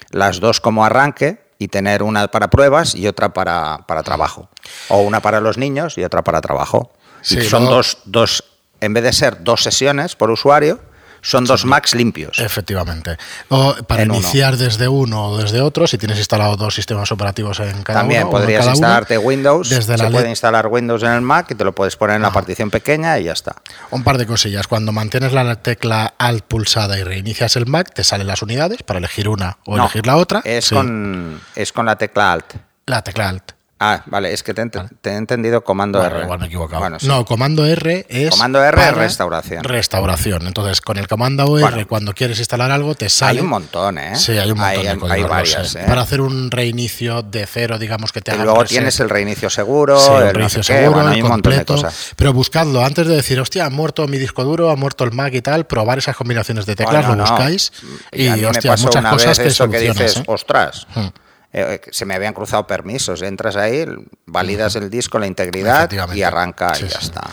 las 0.10 0.40
dos 0.40 0.60
como 0.62 0.86
arranque 0.86 1.46
y 1.58 1.68
tener 1.68 2.04
una 2.04 2.28
para 2.28 2.50
pruebas 2.50 2.96
y 2.96 3.08
otra 3.08 3.34
para, 3.34 3.86
para 3.88 4.04
trabajo. 4.04 4.50
O 4.90 5.02
una 5.02 5.22
para 5.22 5.40
los 5.40 5.58
niños 5.58 5.98
y 5.98 6.04
otra 6.04 6.24
para 6.24 6.42
trabajo. 6.42 6.92
Sí, 7.22 7.42
son 7.42 7.66
dos, 7.66 8.00
dos, 8.06 8.44
en 8.82 8.94
vez 8.94 9.04
de 9.04 9.14
ser 9.14 9.44
dos 9.44 9.64
sesiones 9.64 10.16
por 10.16 10.30
usuario, 10.32 10.80
son 11.28 11.44
dos 11.46 11.66
Macs 11.66 11.96
limpios. 11.96 12.38
Efectivamente. 12.40 13.18
O 13.50 13.76
para 13.88 14.04
En 14.04 14.12
uno. 14.12 14.20
iniciar 14.20 14.58
desde 14.58 14.88
uno 14.88 15.30
o 15.30 15.38
desde 15.40 15.60
otro, 15.60 15.88
si 15.88 15.98
tienes 15.98 16.20
instalado 16.20 16.56
dos 16.56 16.76
sistemas 16.76 17.12
operativos 17.12 17.60
en 17.62 17.82
cada 17.82 18.02
También 18.02 18.22
uno. 18.24 18.32
podrías 18.32 18.60
cada 18.60 18.72
uno, 18.72 18.78
instalarte 18.78 19.18
Windows, 19.18 19.70
Desde 19.70 19.98
se 19.98 20.04
la 20.04 20.12
puede 20.12 20.30
instalar 20.30 20.68
Windows 20.68 21.02
en 21.02 21.12
el 21.14 21.22
Mac 21.22 21.48
y 21.50 21.56
te 21.56 21.64
lo 21.64 21.74
puedes 21.74 21.96
poner 21.96 22.18
en 22.18 22.22
la 22.22 22.32
partición 22.32 22.70
pequeña 22.70 23.18
y 23.18 23.24
ya 23.24 23.34
está. 23.34 23.56
Un 23.90 24.04
par 24.04 24.20
de 24.20 24.28
cosillas. 24.28 24.68
Cuando 24.68 24.92
mantienes 24.92 25.34
la 25.34 25.56
tecla 25.56 26.14
Alt 26.20 26.44
pulsada 26.46 27.00
y 27.00 27.04
reinicias 27.04 27.56
el 27.56 27.66
Mac, 27.66 27.92
te 27.94 28.04
salen 28.04 28.28
las 28.28 28.44
unidades 28.44 28.84
para 28.84 29.00
elegir 29.00 29.28
una 29.28 29.58
o 29.66 29.76
No, 29.78 29.84
elegir 29.86 30.06
la 30.06 30.18
otra. 30.18 30.42
Es, 30.46 30.66
Sí, 30.66 30.76
con, 30.76 31.42
es 31.56 31.72
con 31.74 31.88
la 31.88 31.98
tecla 31.98 32.34
Alt. 32.34 32.54
la 32.86 33.02
tecla 33.02 33.30
Alt. 33.30 33.55
Ah, 33.78 34.04
vale, 34.06 34.32
es 34.32 34.42
que 34.42 34.54
te, 34.54 34.62
he 34.62 34.66
ent- 34.66 34.90
te 35.02 35.10
he 35.10 35.16
entendido 35.16 35.62
comando 35.66 36.00
Bueno, 36.00 36.16
R. 36.16 36.24
igual 36.24 36.40
me 36.40 36.46
he 36.46 36.48
equivocado. 36.48 36.80
Bueno, 36.80 36.98
sí. 36.98 37.08
No, 37.08 37.26
comando 37.26 37.66
R 37.66 38.06
es. 38.08 38.30
Comando 38.30 38.64
R 38.64 38.82
es 38.82 38.94
restauración. 38.96 39.66
Restauración. 39.66 40.48
Entonces, 40.48 40.80
con 40.80 40.96
el 40.98 41.10
comando 41.10 41.44
R, 41.58 41.70
Bueno. 41.70 41.88
cuando 41.88 42.14
quieres 42.14 42.40
instalar 42.40 42.72
algo, 42.72 42.96
te 42.96 43.10
sale. 43.10 43.40
Hay 43.40 43.44
un 43.44 43.50
montón, 43.50 43.98
¿eh? 43.98 44.16
Sí, 44.16 44.32
hay 44.38 44.50
un 44.50 44.60
montón 44.60 44.80
Hay, 44.80 44.94
de 44.94 44.98
códigos, 44.98 45.30
varias. 45.30 45.76
¿eh? 45.76 45.84
Para 45.88 46.02
hacer 46.04 46.22
un 46.22 46.52
reinicio 46.52 47.22
de 47.22 47.46
cero, 47.46 47.78
digamos 47.78 48.14
que 48.14 48.22
te 48.22 48.32
Y 48.32 48.36
haga 48.36 48.46
luego 48.46 48.62
reset. 48.62 48.78
tienes 48.78 48.98
el 49.02 49.10
reinicio 49.10 49.50
seguro, 49.50 50.00
Sí, 50.00 50.10
el 50.10 50.16
el 50.20 50.26
no 50.28 50.32
reinicio 50.34 50.64
sé 50.64 50.72
qué, 50.74 50.80
seguro, 50.80 50.92
bueno, 50.96 51.10
el 51.10 51.16
hay 51.16 51.22
un 51.22 51.28
montón 51.28 51.52
de 51.52 51.58
completo. 51.58 51.74
cosas. 51.74 52.14
Pero 52.16 52.32
buscadlo 52.32 52.86
antes 52.86 53.08
de 53.08 53.16
decir, 53.18 53.42
hostia, 53.42 53.66
ha 53.66 53.70
muerto 53.70 54.08
mi 54.08 54.18
disco 54.18 54.46
duro, 54.46 54.72
ha 54.72 54.78
muerto 54.78 55.04
el 55.04 55.12
Mac 55.12 55.34
y 55.34 55.42
tal, 55.42 55.66
probar 55.68 55.98
esas 55.98 56.16
combinaciones 56.16 56.66
de 56.66 56.78
teclas, 56.78 57.06
Bueno, 57.06 57.10
lo 57.22 57.26
no. 57.26 57.30
buscáis 57.30 57.74
y, 58.14 58.30
me 58.30 58.46
hostia, 58.48 58.72
muchas 58.78 58.96
una 59.02 59.10
cosas 59.10 59.28
vez 59.38 59.40
que 59.40 59.48
eso 59.48 59.70
que 59.70 59.80
dices, 59.82 60.16
¿eh? 60.18 60.24
ostras, 60.28 60.88
Hmm. 60.96 61.08
Eh, 61.58 61.82
se 61.92 62.06
me 62.06 62.14
habían 62.16 62.34
cruzado 62.34 62.68
permisos. 62.68 63.22
Entras 63.22 63.56
ahí, 63.56 63.86
validas 64.26 64.76
el 64.76 64.90
disco, 64.90 65.18
la 65.20 65.28
integridad 65.28 65.90
y 66.14 66.22
arranca 66.24 66.76
Sí, 66.76 66.86
y 66.86 66.90
ya 66.90 67.00
sí. 67.00 67.06
está. 67.06 67.30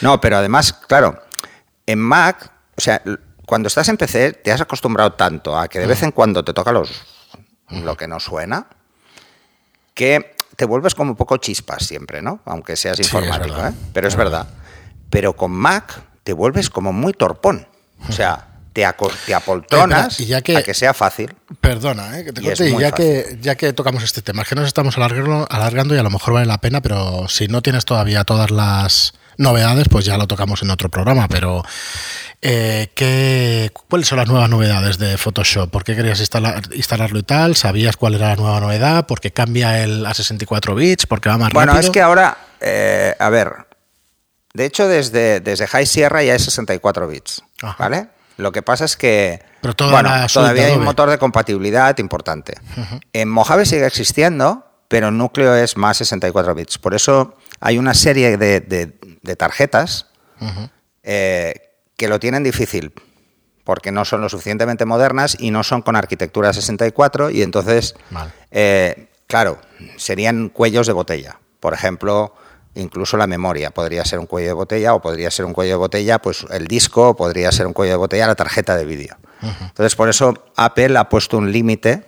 No, 0.00 0.20
pero 0.20 0.38
además, 0.38 0.72
claro, 0.72 1.22
en 1.86 1.98
Mac, 2.00 2.50
o 2.76 2.80
sea, 2.80 3.00
cuando 3.46 3.68
estás 3.68 3.88
en 3.88 3.96
PC 3.96 4.32
te 4.32 4.50
has 4.52 4.60
acostumbrado 4.60 5.12
tanto 5.12 5.56
a 5.58 5.68
que 5.68 5.78
de 5.78 5.86
vez 5.86 6.02
en 6.02 6.10
cuando 6.12 6.44
te 6.44 6.52
toca 6.52 6.72
los 6.72 6.90
lo 7.70 7.96
que 7.96 8.08
no 8.08 8.18
suena, 8.18 8.66
que 9.94 10.34
te 10.56 10.64
vuelves 10.64 10.94
como 10.94 11.12
un 11.12 11.16
poco 11.16 11.36
chispas 11.36 11.86
siempre, 11.86 12.22
¿no? 12.22 12.40
Aunque 12.44 12.76
seas 12.76 12.96
Sí, 12.96 13.02
es 13.02 13.08
informático. 13.12 13.56
¿eh? 13.64 13.72
Pero 13.92 14.08
es 14.08 14.16
verdad. 14.16 14.48
Pero 15.08 15.34
con 15.34 15.52
Mac 15.52 16.02
te 16.24 16.32
vuelves 16.32 16.70
como 16.70 16.92
muy 16.92 17.12
torpón. 17.12 17.66
O 18.08 18.12
sea, 18.12 18.48
te, 18.72 18.86
te 19.26 19.34
apoltronas 19.34 20.20
Eh, 20.20 20.26
ya 20.26 20.40
que- 20.42 20.56
a 20.56 20.62
que 20.62 20.74
sea 20.74 20.94
fácil. 20.94 21.34
Perdona, 21.60 22.18
¿eh? 22.18 22.24
que 22.24 22.32
te 22.32 22.40
Y 22.42 22.78
ya 22.78 22.92
que, 22.92 23.38
ya 23.40 23.54
que 23.56 23.72
tocamos 23.72 24.02
este 24.02 24.22
tema, 24.22 24.42
es 24.42 24.48
que 24.48 24.54
nos 24.54 24.66
estamos 24.66 24.96
alargando, 24.96 25.46
alargando 25.50 25.94
y 25.94 25.98
a 25.98 26.02
lo 26.02 26.10
mejor 26.10 26.34
vale 26.34 26.46
la 26.46 26.58
pena, 26.58 26.80
pero 26.80 27.28
si 27.28 27.48
no 27.48 27.62
tienes 27.62 27.84
todavía 27.84 28.24
todas 28.24 28.50
las 28.50 29.14
novedades, 29.38 29.88
pues 29.88 30.04
ya 30.04 30.16
lo 30.18 30.26
tocamos 30.26 30.62
en 30.62 30.70
otro 30.70 30.90
programa. 30.90 31.26
Pero, 31.28 31.62
eh, 32.42 32.90
¿qué, 32.94 33.70
¿cuáles 33.88 34.06
son 34.08 34.18
las 34.18 34.28
nuevas 34.28 34.48
novedades 34.50 34.98
de 34.98 35.16
Photoshop? 35.16 35.70
¿Por 35.70 35.82
qué 35.82 35.96
querías 35.96 36.20
instalar, 36.20 36.62
instalarlo 36.74 37.18
y 37.18 37.22
tal? 37.22 37.56
¿Sabías 37.56 37.96
cuál 37.96 38.14
era 38.14 38.28
la 38.28 38.36
nueva 38.36 38.60
novedad? 38.60 39.06
¿Por 39.06 39.20
qué 39.20 39.30
cambia 39.32 39.82
el 39.82 40.04
a 40.06 40.12
64 40.14 40.74
bits? 40.74 41.06
¿Porque 41.06 41.28
va 41.28 41.38
más 41.38 41.52
Bueno, 41.52 41.72
rápido? 41.72 41.88
es 41.88 41.92
que 41.92 42.02
ahora, 42.02 42.36
eh, 42.60 43.14
a 43.18 43.30
ver, 43.30 43.52
de 44.52 44.66
hecho 44.66 44.86
desde, 44.88 45.40
desde 45.40 45.66
High 45.66 45.86
Sierra 45.86 46.22
ya 46.22 46.34
es 46.34 46.42
64 46.44 47.08
bits, 47.08 47.42
Ajá. 47.62 47.76
¿vale? 47.78 48.08
Lo 48.40 48.52
que 48.52 48.62
pasa 48.62 48.84
es 48.84 48.96
que 48.96 49.42
Pero 49.86 49.90
bueno, 49.90 50.08
todavía 50.40 50.62
hay 50.66 50.72
un 50.72 50.84
motor 50.84 51.10
de 51.10 51.18
compatibilidad 51.18 51.96
importante. 51.98 52.54
En 53.12 53.28
Mojave 53.28 53.66
sigue 53.66 53.86
existiendo, 53.86 54.66
pero 54.88 55.08
el 55.08 55.16
núcleo 55.18 55.54
es 55.54 55.76
más 55.76 55.98
64 55.98 56.54
bits. 56.54 56.78
Por 56.78 56.94
eso 56.94 57.36
hay 57.60 57.78
una 57.78 57.94
serie 57.94 58.36
de, 58.36 58.60
de- 58.60 58.98
de 59.22 59.36
tarjetas 59.36 60.06
eh, 61.02 61.54
que 61.96 62.08
lo 62.08 62.18
tienen 62.18 62.42
difícil, 62.42 62.92
porque 63.64 63.92
no 63.92 64.04
son 64.04 64.22
lo 64.22 64.28
suficientemente 64.28 64.86
modernas 64.86 65.36
y 65.38 65.50
no 65.50 65.62
son 65.62 65.82
con 65.82 65.94
arquitectura 65.96 66.52
64 66.52 67.30
y 67.30 67.42
entonces, 67.42 67.94
eh, 68.50 69.08
claro, 69.26 69.58
serían 69.96 70.48
cuellos 70.48 70.86
de 70.86 70.92
botella. 70.94 71.38
Por 71.60 71.74
ejemplo, 71.74 72.34
incluso 72.74 73.16
la 73.16 73.26
memoria 73.26 73.70
podría 73.70 74.04
ser 74.04 74.18
un 74.18 74.26
cuello 74.26 74.48
de 74.48 74.52
botella 74.54 74.94
o 74.94 75.00
podría 75.02 75.30
ser 75.30 75.44
un 75.44 75.52
cuello 75.52 75.72
de 75.72 75.78
botella, 75.78 76.18
pues 76.20 76.46
el 76.50 76.66
disco 76.66 77.16
podría 77.16 77.50
ser 77.52 77.66
un 77.66 77.72
cuello 77.72 77.92
de 77.94 77.96
botella, 77.98 78.26
la 78.26 78.34
tarjeta 78.34 78.76
de 78.76 78.84
vídeo. 78.84 79.16
Entonces, 79.42 79.96
por 79.96 80.08
eso 80.08 80.34
Apple 80.56 80.96
ha 80.98 81.08
puesto 81.08 81.38
un 81.38 81.50
límite. 81.50 82.04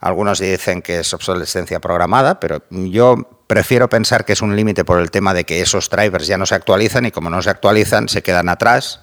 Algunos 0.00 0.38
dicen 0.38 0.82
que 0.82 1.00
es 1.00 1.12
obsolescencia 1.12 1.80
programada, 1.80 2.38
pero 2.38 2.62
yo 2.70 3.16
prefiero 3.46 3.88
pensar 3.88 4.24
que 4.24 4.34
es 4.34 4.42
un 4.42 4.54
límite 4.54 4.84
por 4.84 5.00
el 5.00 5.10
tema 5.10 5.34
de 5.34 5.44
que 5.44 5.60
esos 5.60 5.90
drivers 5.90 6.26
ya 6.26 6.38
no 6.38 6.46
se 6.46 6.54
actualizan 6.54 7.06
y 7.06 7.10
como 7.10 7.28
no 7.30 7.42
se 7.42 7.50
actualizan 7.50 8.08
se 8.08 8.22
quedan 8.22 8.48
atrás, 8.48 9.00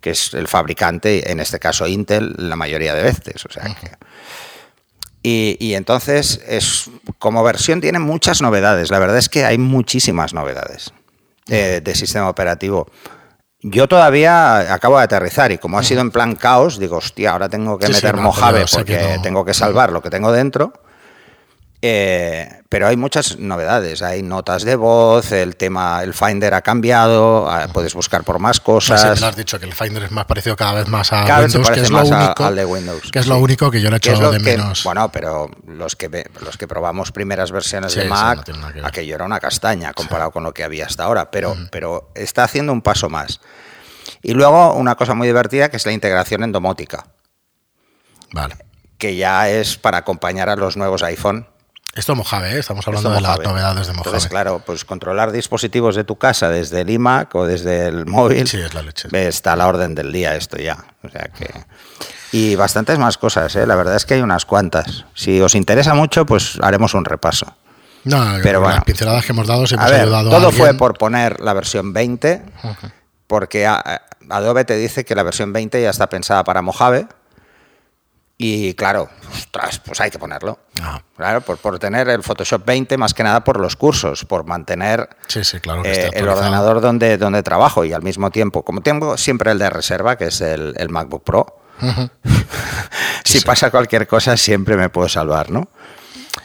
que 0.00 0.10
es 0.10 0.32
el 0.34 0.48
fabricante, 0.48 1.30
en 1.30 1.40
este 1.40 1.58
caso 1.58 1.86
Intel, 1.86 2.34
la 2.38 2.56
mayoría 2.56 2.94
de 2.94 3.02
veces. 3.02 3.44
O 3.44 3.50
sea 3.50 3.64
que- 3.74 3.90
y, 5.22 5.56
y 5.60 5.74
entonces, 5.74 6.40
es, 6.46 6.90
como 7.18 7.42
versión 7.42 7.80
tiene 7.80 7.98
muchas 7.98 8.40
novedades. 8.42 8.90
La 8.90 8.98
verdad 8.98 9.18
es 9.18 9.28
que 9.28 9.44
hay 9.44 9.58
muchísimas 9.58 10.34
novedades 10.34 10.92
eh, 11.48 11.80
de 11.82 11.94
sistema 11.94 12.28
operativo. 12.28 12.86
Yo 13.60 13.88
todavía 13.88 14.72
acabo 14.72 14.98
de 14.98 15.04
aterrizar 15.04 15.50
y 15.50 15.58
como 15.58 15.78
ha 15.78 15.82
sido 15.82 16.00
en 16.00 16.12
plan 16.12 16.36
caos, 16.36 16.78
digo, 16.78 16.96
hostia, 16.98 17.32
ahora 17.32 17.48
tengo 17.48 17.76
que 17.76 17.86
Sí, 17.88 17.94
sí, 17.94 17.96
meter 17.98 18.16
no, 18.16 18.22
Mojave 18.22 18.64
porque 18.72 19.14
no. 19.16 19.22
tengo 19.22 19.44
que 19.44 19.52
salvar 19.54 19.90
lo 19.90 20.00
que 20.00 20.10
tengo 20.10 20.30
dentro. 20.30 20.72
Eh, 21.80 22.60
pero 22.68 22.88
hay 22.88 22.96
muchas 22.96 23.38
novedades, 23.38 24.02
hay 24.02 24.22
notas 24.24 24.64
de 24.64 24.74
voz, 24.74 25.30
el 25.30 25.54
tema, 25.54 26.02
el 26.02 26.12
Finder 26.12 26.52
ha 26.54 26.60
cambiado, 26.60 27.48
ah, 27.48 27.68
puedes 27.72 27.94
buscar 27.94 28.24
por 28.24 28.40
más 28.40 28.58
cosas. 28.58 29.22
has 29.22 29.36
dicho 29.36 29.60
que 29.60 29.66
el 29.66 29.72
Finder 29.74 30.02
es 30.02 30.10
más 30.10 30.24
parecido 30.24 30.56
cada 30.56 30.72
vez 30.72 30.88
más 30.88 31.12
a 31.12 31.24
Cada 31.24 31.44
Windows, 31.44 31.70
que 31.70 31.80
es 31.80 31.90
lo 31.90 31.98
a- 32.00 32.02
único, 32.04 32.44
al 32.44 32.56
de 32.56 32.64
Windows, 32.64 33.10
que 33.12 33.20
es 33.20 33.26
lo 33.28 33.38
único 33.38 33.70
que 33.70 33.80
yo 33.80 33.90
le 33.90 33.96
he 33.96 33.98
hecho 33.98 34.32
de 34.32 34.38
que- 34.38 34.56
menos. 34.58 34.82
bueno, 34.82 35.10
pero 35.12 35.48
los 35.68 35.94
que 35.94 36.08
los 36.44 36.56
que 36.58 36.66
probamos 36.66 37.12
primeras 37.12 37.52
versiones 37.52 37.92
Sí, 37.92 38.00
de 38.00 38.04
sí, 38.06 38.10
Mac, 38.10 38.48
no 38.48 38.86
aquello 38.86 39.14
era 39.14 39.24
una 39.24 39.38
castaña 39.38 39.92
comparado 39.92 40.32
con 40.32 40.42
lo 40.42 40.52
que 40.52 40.64
había 40.64 40.84
hasta 40.86 41.04
ahora, 41.04 41.30
pero, 41.30 41.56
pero 41.70 42.10
está 42.16 42.42
haciendo 42.42 42.72
un 42.72 42.82
paso 42.82 43.08
más. 43.08 43.40
Y 44.20 44.32
luego 44.32 44.74
una 44.74 44.96
cosa 44.96 45.14
muy 45.14 45.28
divertida 45.28 45.68
que 45.70 45.76
es 45.76 45.86
la 45.86 45.92
integración 45.92 46.42
en 46.42 46.50
domótica, 46.50 47.06
Vale. 48.32 48.56
que 48.98 49.14
ya 49.14 49.48
es 49.48 49.76
para 49.76 49.98
acompañar 49.98 50.48
a 50.48 50.56
los 50.56 50.76
nuevos 50.76 51.04
iPhone. 51.04 51.46
Esto 51.94 52.14
Mojave, 52.14 52.52
¿eh? 52.54 52.58
estamos 52.60 52.86
hablando 52.86 53.08
Esto 53.12 53.20
de 53.20 53.28
las 53.28 53.38
novedades 53.40 53.86
de 53.88 53.92
Mojave. 53.92 54.08
Entonces, 54.10 54.30
claro, 54.30 54.62
pues 54.64 54.84
controlar 54.84 55.32
dispositivos 55.32 55.96
de 55.96 56.04
tu 56.04 56.16
casa 56.16 56.48
desde 56.48 56.82
el 56.82 56.90
iMac 56.90 57.34
o 57.34 57.44
desde 57.46 57.86
el 57.86 58.06
móvil 58.06 58.46
Sí, 58.46 58.58
es 58.60 58.72
la 58.74 58.82
leche. 58.82 59.08
está 59.26 59.54
a 59.54 59.56
la 59.56 59.66
orden 59.66 59.94
del 59.94 60.12
día 60.12 60.36
esto 60.36 60.58
ya. 60.58 60.76
O 61.02 61.08
sea 61.08 61.28
que 61.36 61.48
y 62.30 62.54
bastantes 62.56 62.98
más 62.98 63.16
cosas, 63.18 63.56
¿eh? 63.56 63.66
la 63.66 63.74
verdad 63.74 63.96
es 63.96 64.04
que 64.04 64.14
hay 64.14 64.20
unas 64.20 64.44
cuantas. 64.44 65.06
Si 65.14 65.40
os 65.40 65.54
interesa 65.54 65.94
mucho, 65.94 66.26
pues 66.26 66.58
haremos 66.62 66.92
un 66.94 67.04
repaso. 67.06 67.46
No, 68.04 68.16
Pero 68.42 68.60
con 68.60 68.68
las 68.68 68.76
bueno. 68.76 68.84
pinceladas 68.84 69.24
que 69.24 69.32
hemos 69.32 69.46
dado 69.46 69.66
siempre 69.66 69.88
A 69.88 69.90
ver, 69.90 70.02
ayudado 70.02 70.30
todo 70.30 70.52
fue 70.52 70.74
por 70.74 70.96
poner 70.96 71.40
la 71.40 71.52
versión 71.54 71.92
20, 71.92 72.42
porque 73.26 73.66
a- 73.66 73.76
a- 73.84 74.02
Adobe 74.30 74.64
te 74.66 74.76
dice 74.76 75.04
que 75.06 75.14
la 75.14 75.22
versión 75.22 75.52
20 75.54 75.80
ya 75.82 75.88
está 75.90 76.08
pensada 76.08 76.44
para 76.44 76.60
Mojave. 76.62 77.06
Y 78.40 78.74
claro, 78.74 79.08
ostras, 79.34 79.80
pues 79.80 80.00
hay 80.00 80.12
que 80.12 80.18
ponerlo. 80.18 80.60
Ah. 80.80 81.02
Claro, 81.16 81.40
por, 81.40 81.58
por 81.58 81.76
tener 81.80 82.08
el 82.08 82.22
Photoshop 82.22 82.64
20, 82.64 82.96
más 82.96 83.12
que 83.12 83.24
nada 83.24 83.42
por 83.42 83.58
los 83.58 83.74
cursos, 83.74 84.24
por 84.24 84.44
mantener 84.44 85.08
Sí, 85.26 85.42
sí, 85.42 85.58
claro 85.58 85.82
que 85.82 85.90
eh, 85.90 86.10
el 86.12 86.28
ordenador 86.28 86.80
donde, 86.80 87.18
donde 87.18 87.42
trabajo 87.42 87.84
y 87.84 87.92
al 87.92 88.02
mismo 88.02 88.30
tiempo, 88.30 88.62
como 88.62 88.80
tengo 88.80 89.16
siempre 89.16 89.50
el 89.50 89.58
de 89.58 89.68
reserva, 89.70 90.16
que 90.16 90.26
es 90.26 90.40
el, 90.40 90.74
el 90.76 90.88
MacBook 90.88 91.24
Pro, 91.24 91.58
si 93.24 93.40
pasa 93.40 93.72
cualquier 93.72 94.06
cosa 94.06 94.36
siempre 94.36 94.76
me 94.76 94.88
puedo 94.88 95.08
salvar, 95.08 95.50
¿no? 95.50 95.68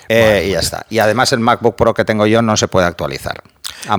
Eh, 0.09 0.45
y 0.47 0.51
ya 0.51 0.59
está. 0.59 0.85
Y 0.89 0.99
además 0.99 1.31
el 1.33 1.39
MacBook 1.39 1.75
Pro 1.75 1.93
que 1.93 2.05
tengo 2.05 2.27
yo 2.27 2.41
no 2.41 2.57
se 2.57 2.67
puede 2.67 2.85
actualizar. 2.87 3.41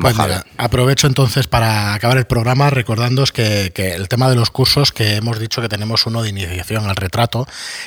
Pues 0.00 0.16
mira, 0.16 0.44
aprovecho 0.56 1.06
entonces 1.06 1.46
para 1.46 1.92
acabar 1.94 2.16
el 2.16 2.24
programa 2.26 2.70
recordándoos 2.70 3.32
que, 3.32 3.70
que 3.74 3.92
el 3.94 4.08
tema 4.08 4.30
de 4.30 4.36
los 4.36 4.50
cursos, 4.50 4.92
que 4.92 5.16
hemos 5.16 5.38
dicho 5.38 5.60
que 5.60 5.68
tenemos 5.68 6.06
uno 6.06 6.22
de 6.22 6.30
iniciación 6.30 6.88
al 6.88 6.96
retrato, 6.96 7.46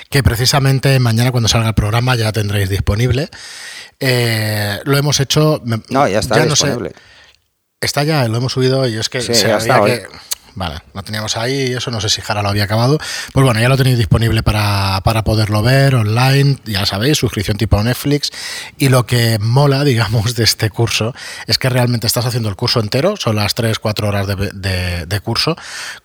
que 0.09 0.21
precisamente 0.21 0.99
mañana 0.99 1.31
cuando 1.31 1.47
salga 1.47 1.69
el 1.69 1.73
programa 1.75 2.15
ya 2.15 2.31
tendréis 2.31 2.69
disponible. 2.69 3.29
Eh, 3.99 4.79
lo 4.83 4.97
hemos 4.97 5.19
hecho... 5.19 5.61
no, 5.89 6.07
ya 6.07 6.19
está 6.19 6.35
no 6.45 6.55
sé, 6.55 6.67
disponible. 6.67 6.93
está 7.81 8.03
ya, 8.03 8.27
lo 8.27 8.37
hemos 8.37 8.53
subido 8.53 8.87
y 8.87 8.97
es 8.97 9.09
que 9.09 9.21
Sí, 9.21 9.33
se 9.33 9.47
ya 9.47 9.57
está 9.57 9.75
que- 9.83 9.91
hoy. 9.91 10.01
Vale, 10.57 10.81
lo 10.95 11.03
teníamos 11.03 11.37
ahí, 11.37 11.73
eso 11.73 11.91
no 11.91 12.01
sé 12.01 12.09
si 12.09 12.19
Jara 12.19 12.41
lo 12.41 12.49
había 12.49 12.63
acabado. 12.63 12.97
Pues 13.31 13.45
bueno, 13.45 13.59
ya 13.59 13.69
lo 13.69 13.77
tenéis 13.77 13.99
disponible 13.99 14.41
para, 14.41 14.99
para 15.03 15.23
poderlo 15.23 15.61
ver 15.61 15.93
online, 15.93 16.57
ya 16.65 16.83
sabéis, 16.87 17.19
suscripción 17.19 17.57
tipo 17.57 17.81
Netflix. 17.83 18.31
Y 18.79 18.89
lo 18.89 19.05
que 19.05 19.37
mola, 19.39 19.83
digamos, 19.83 20.33
de 20.33 20.43
este 20.43 20.71
curso 20.71 21.13
es 21.45 21.59
que 21.59 21.69
realmente 21.69 22.07
estás 22.07 22.25
haciendo 22.25 22.49
el 22.49 22.55
curso 22.55 22.79
entero, 22.79 23.17
son 23.17 23.35
las 23.35 23.55
3-4 23.55 24.07
horas 24.07 24.25
de, 24.25 25.05
de, 25.05 25.19
curso, 25.19 25.55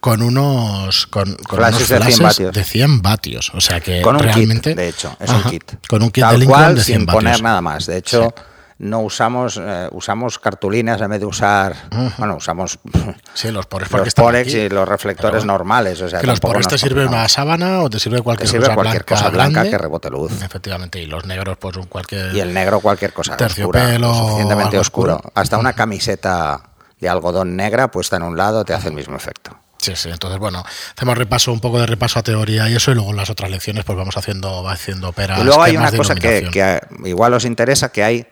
con 0.00 0.20
unos, 0.20 1.06
con, 1.06 1.34
con 1.36 1.58
unos 1.58 1.88
de 1.88 1.98
100 1.98 2.18
vatios. 2.22 2.52
De 2.52 2.64
100 2.64 3.00
vatios. 3.00 3.52
O 3.54 3.60
sea 3.62 3.80
que 3.80 4.02
con 4.02 4.16
un 4.16 4.22
realmente. 4.22 4.72
Kit, 4.72 4.76
de 4.76 4.88
hecho, 4.88 5.16
es 5.18 5.30
un 5.30 5.44
kit. 5.44 5.64
Con 5.88 6.02
un 6.02 6.10
kit 6.10 6.24
Tal 6.24 6.40
de 6.40 6.46
cual, 6.46 6.74
de 6.74 6.84
100 6.84 6.98
sin 6.98 7.06
vatios. 7.06 7.22
poner 7.22 7.42
nada 7.42 7.62
más. 7.62 7.86
De 7.86 7.96
hecho. 7.96 8.34
Sí 8.36 8.42
no 8.82 9.00
usamos 9.00 9.60
eh, 9.62 9.88
usamos 9.92 10.40
cartulinas 10.40 11.00
en 11.00 11.08
vez 11.08 11.20
de 11.20 11.26
usar 11.26 11.76
uh 11.92 11.94
-huh. 11.94 12.16
bueno 12.18 12.36
usamos 12.36 12.80
sí, 13.34 13.50
los 13.52 13.66
porex, 13.66 13.92
los 13.92 14.14
porex 14.14 14.54
y 14.54 14.68
los 14.68 14.88
reflectores 14.88 15.44
normales 15.44 16.02
o 16.02 16.08
sea 16.08 16.20
que 16.20 16.26
los 16.26 16.40
porex 16.40 16.66
te 16.66 16.78
sirve 16.78 17.06
una 17.06 17.28
sábana 17.28 17.82
o 17.82 17.88
te 17.88 18.00
sirve 18.00 18.20
cualquier, 18.22 18.48
te 18.48 18.50
sirve 18.50 18.64
cosa, 18.64 18.74
cualquier 18.74 19.04
blanca, 19.04 19.14
cosa 19.14 19.30
blanca 19.30 19.52
grande. 19.52 19.70
que 19.70 19.78
rebote 19.78 20.10
luz 20.10 20.42
efectivamente 20.42 21.00
y 21.00 21.06
los 21.06 21.24
negros 21.26 21.56
pues 21.58 21.76
un 21.76 21.86
cualquier 21.86 22.34
y 22.34 22.40
el 22.40 22.52
negro 22.52 22.80
cualquier 22.80 23.12
cosa 23.12 23.36
terciopelo 23.36 24.10
oscura, 24.10 24.24
suficientemente 24.24 24.78
oscuro. 24.78 25.14
oscuro. 25.14 25.32
hasta 25.36 25.58
una 25.58 25.74
camiseta 25.74 26.60
de 27.00 27.08
algodón 27.08 27.54
negra 27.54 27.88
puesta 27.88 28.16
en 28.16 28.24
un 28.24 28.36
lado 28.36 28.64
te 28.64 28.74
hace 28.74 28.88
el 28.88 28.94
mismo 28.94 29.16
efecto 29.16 29.56
Sí, 29.78 29.96
sí, 29.96 30.10
entonces 30.10 30.38
bueno, 30.38 30.64
hacemos 30.96 31.18
repaso, 31.18 31.52
un 31.52 31.58
poco 31.58 31.80
de 31.80 31.86
repaso 31.86 32.20
a 32.20 32.22
teoría 32.22 32.68
y 32.70 32.76
eso, 32.76 32.92
y 32.92 32.94
luego 32.94 33.10
en 33.10 33.16
las 33.16 33.30
otras 33.30 33.50
lecciones 33.50 33.84
pues 33.84 33.98
vamos 33.98 34.16
haciendo, 34.16 34.62
va 34.62 34.74
haciendo 34.74 35.12
peras. 35.12 35.40
Y 35.40 35.42
luego 35.42 35.60
hay 35.60 35.76
una 35.76 35.90
cosa 35.90 36.14
que, 36.14 36.48
que, 36.52 36.78
igual 37.04 37.34
os 37.34 37.44
interesa, 37.44 37.88
que 37.88 38.04
hay 38.04 38.24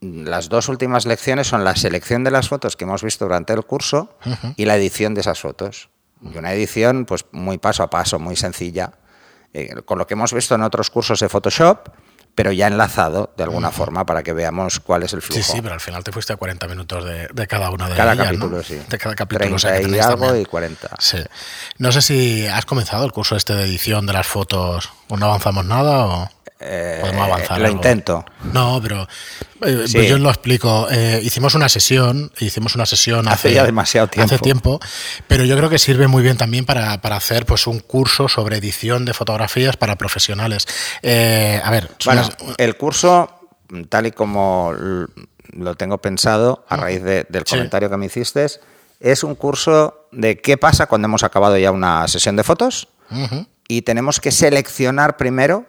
las 0.00 0.48
dos 0.48 0.68
últimas 0.68 1.06
lecciones 1.06 1.48
son 1.48 1.64
la 1.64 1.74
selección 1.76 2.24
de 2.24 2.30
las 2.30 2.48
fotos 2.48 2.76
que 2.76 2.84
hemos 2.84 3.02
visto 3.02 3.24
durante 3.24 3.52
el 3.52 3.64
curso 3.64 4.16
uh 4.24 4.30
-huh. 4.30 4.54
y 4.56 4.64
la 4.64 4.76
edición 4.76 5.14
de 5.14 5.22
esas 5.22 5.40
fotos. 5.40 5.88
Y 6.22 6.36
una 6.36 6.52
edición 6.52 7.04
pues 7.04 7.26
muy 7.32 7.58
paso 7.58 7.82
a 7.82 7.90
paso, 7.90 8.18
muy 8.18 8.36
sencilla, 8.36 8.92
eh, 9.54 9.74
con 9.84 9.98
lo 9.98 10.06
que 10.06 10.14
hemos 10.14 10.32
visto 10.32 10.54
en 10.54 10.62
otros 10.62 10.90
cursos 10.90 11.20
de 11.20 11.28
Photoshop, 11.28 11.88
pero 12.34 12.52
ya 12.52 12.68
enlazado 12.68 13.32
de 13.36 13.42
alguna 13.44 13.68
uh 13.68 13.72
-huh. 13.72 13.74
forma 13.74 14.06
para 14.06 14.22
que 14.22 14.32
veamos 14.32 14.78
cuál 14.78 15.02
es 15.02 15.12
el 15.12 15.22
flujo. 15.22 15.42
Sí, 15.42 15.52
sí, 15.52 15.60
pero 15.62 15.74
al 15.74 15.80
final 15.80 16.04
te 16.04 16.12
fuiste 16.12 16.32
a 16.32 16.36
40 16.36 16.68
minutos 16.68 17.04
de, 17.04 17.26
de 17.32 17.46
cada 17.48 17.70
una 17.70 17.88
de 17.88 17.96
cada 17.96 18.12
ellas. 18.12 18.26
capítulo, 18.26 18.56
¿no? 18.58 18.62
sí. 18.62 18.80
De 18.88 18.98
cada 18.98 19.14
capítulo. 19.16 19.38
30 19.50 19.56
o 19.56 19.58
sea, 19.58 19.80
que 19.80 19.88
y 19.96 19.98
algo 19.98 20.26
también. 20.26 20.42
y 20.42 20.44
40. 20.44 20.88
Sí. 21.00 21.18
No 21.78 21.90
sé 21.90 22.02
si 22.02 22.46
has 22.46 22.64
comenzado 22.64 23.04
el 23.04 23.10
curso 23.12 23.34
este 23.34 23.54
de 23.54 23.64
edición 23.64 24.06
de 24.06 24.12
las 24.12 24.26
fotos 24.26 24.90
o 25.08 25.16
no 25.16 25.26
avanzamos 25.26 25.64
nada 25.64 26.06
o... 26.06 26.30
Eh, 26.60 26.98
Podemos 27.00 27.24
avanzar. 27.28 27.60
Lo 27.60 27.66
algo. 27.66 27.76
intento. 27.76 28.24
No, 28.52 28.80
pero 28.82 29.06
eh, 29.62 29.84
Sí. 29.86 29.92
pues 29.94 30.08
yo 30.08 30.18
lo 30.18 30.28
explico. 30.28 30.88
Eh, 30.90 31.20
hicimos 31.22 31.54
una 31.54 31.68
sesión, 31.68 32.32
hicimos 32.40 32.74
una 32.74 32.84
sesión 32.84 33.28
Hace 33.28 33.48
hace, 33.48 33.54
ya 33.54 33.64
demasiado 33.64 34.08
tiempo. 34.08 34.34
hace 34.34 34.42
tiempo, 34.42 34.80
pero 35.28 35.44
yo 35.44 35.56
creo 35.56 35.70
que 35.70 35.78
sirve 35.78 36.08
muy 36.08 36.20
bien 36.20 36.36
también 36.36 36.66
para, 36.66 37.00
para 37.00 37.14
hacer 37.14 37.46
pues 37.46 37.68
un 37.68 37.78
curso 37.78 38.26
sobre 38.26 38.56
edición 38.56 39.04
de 39.04 39.14
fotografías 39.14 39.76
para 39.76 39.94
profesionales. 39.94 40.66
A 41.04 41.70
ver, 41.70 41.90
Bueno, 42.04 42.22
unas- 42.22 42.36
el 42.58 42.76
curso, 42.76 43.30
tal 43.88 44.06
y 44.08 44.10
como 44.10 44.72
lo 45.52 45.74
tengo 45.76 45.98
pensado 45.98 46.64
a 46.68 46.74
raíz 46.76 47.04
de- 47.04 47.24
del 47.28 47.44
Sí. 47.46 47.54
comentario 47.54 47.88
que 47.88 47.96
me 47.98 48.06
hiciste, 48.06 48.46
es 48.98 49.22
un 49.22 49.36
curso 49.36 50.08
de 50.10 50.40
qué 50.40 50.56
pasa 50.56 50.86
cuando 50.86 51.06
hemos 51.06 51.22
acabado 51.22 51.56
ya 51.56 51.70
una 51.70 52.08
sesión 52.08 52.34
de 52.34 52.42
fotos 52.42 52.88
y 53.68 53.82
tenemos 53.82 54.18
que 54.20 54.32
seleccionar 54.32 55.16
primero 55.18 55.66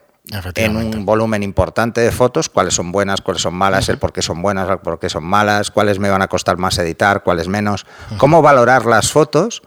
en 0.56 0.76
un 0.78 1.06
volumen 1.06 1.42
importante 1.44 2.02
de 2.02 2.12
fotos 2.12 2.50
cuáles 2.50 2.74
son 2.76 2.92
buenas, 2.92 3.20
cuáles 3.22 3.42
son 3.42 3.54
malas, 3.56 3.90
el 3.90 3.98
por 3.98 4.14
qué 4.14 4.22
son 4.22 4.42
buenas, 4.42 4.70
el 4.70 4.78
por 4.80 5.00
qué 5.00 5.10
son 5.10 5.24
malas, 5.24 5.72
cuáles 5.72 6.00
me 6.00 6.10
van 6.10 6.22
a 6.22 6.28
costar 6.28 6.58
más 6.58 6.78
editar, 6.78 7.24
cuáles 7.24 7.48
menos, 7.48 7.86
cómo 8.18 8.42
valorar 8.42 8.86
las 8.86 9.12
fotos 9.12 9.62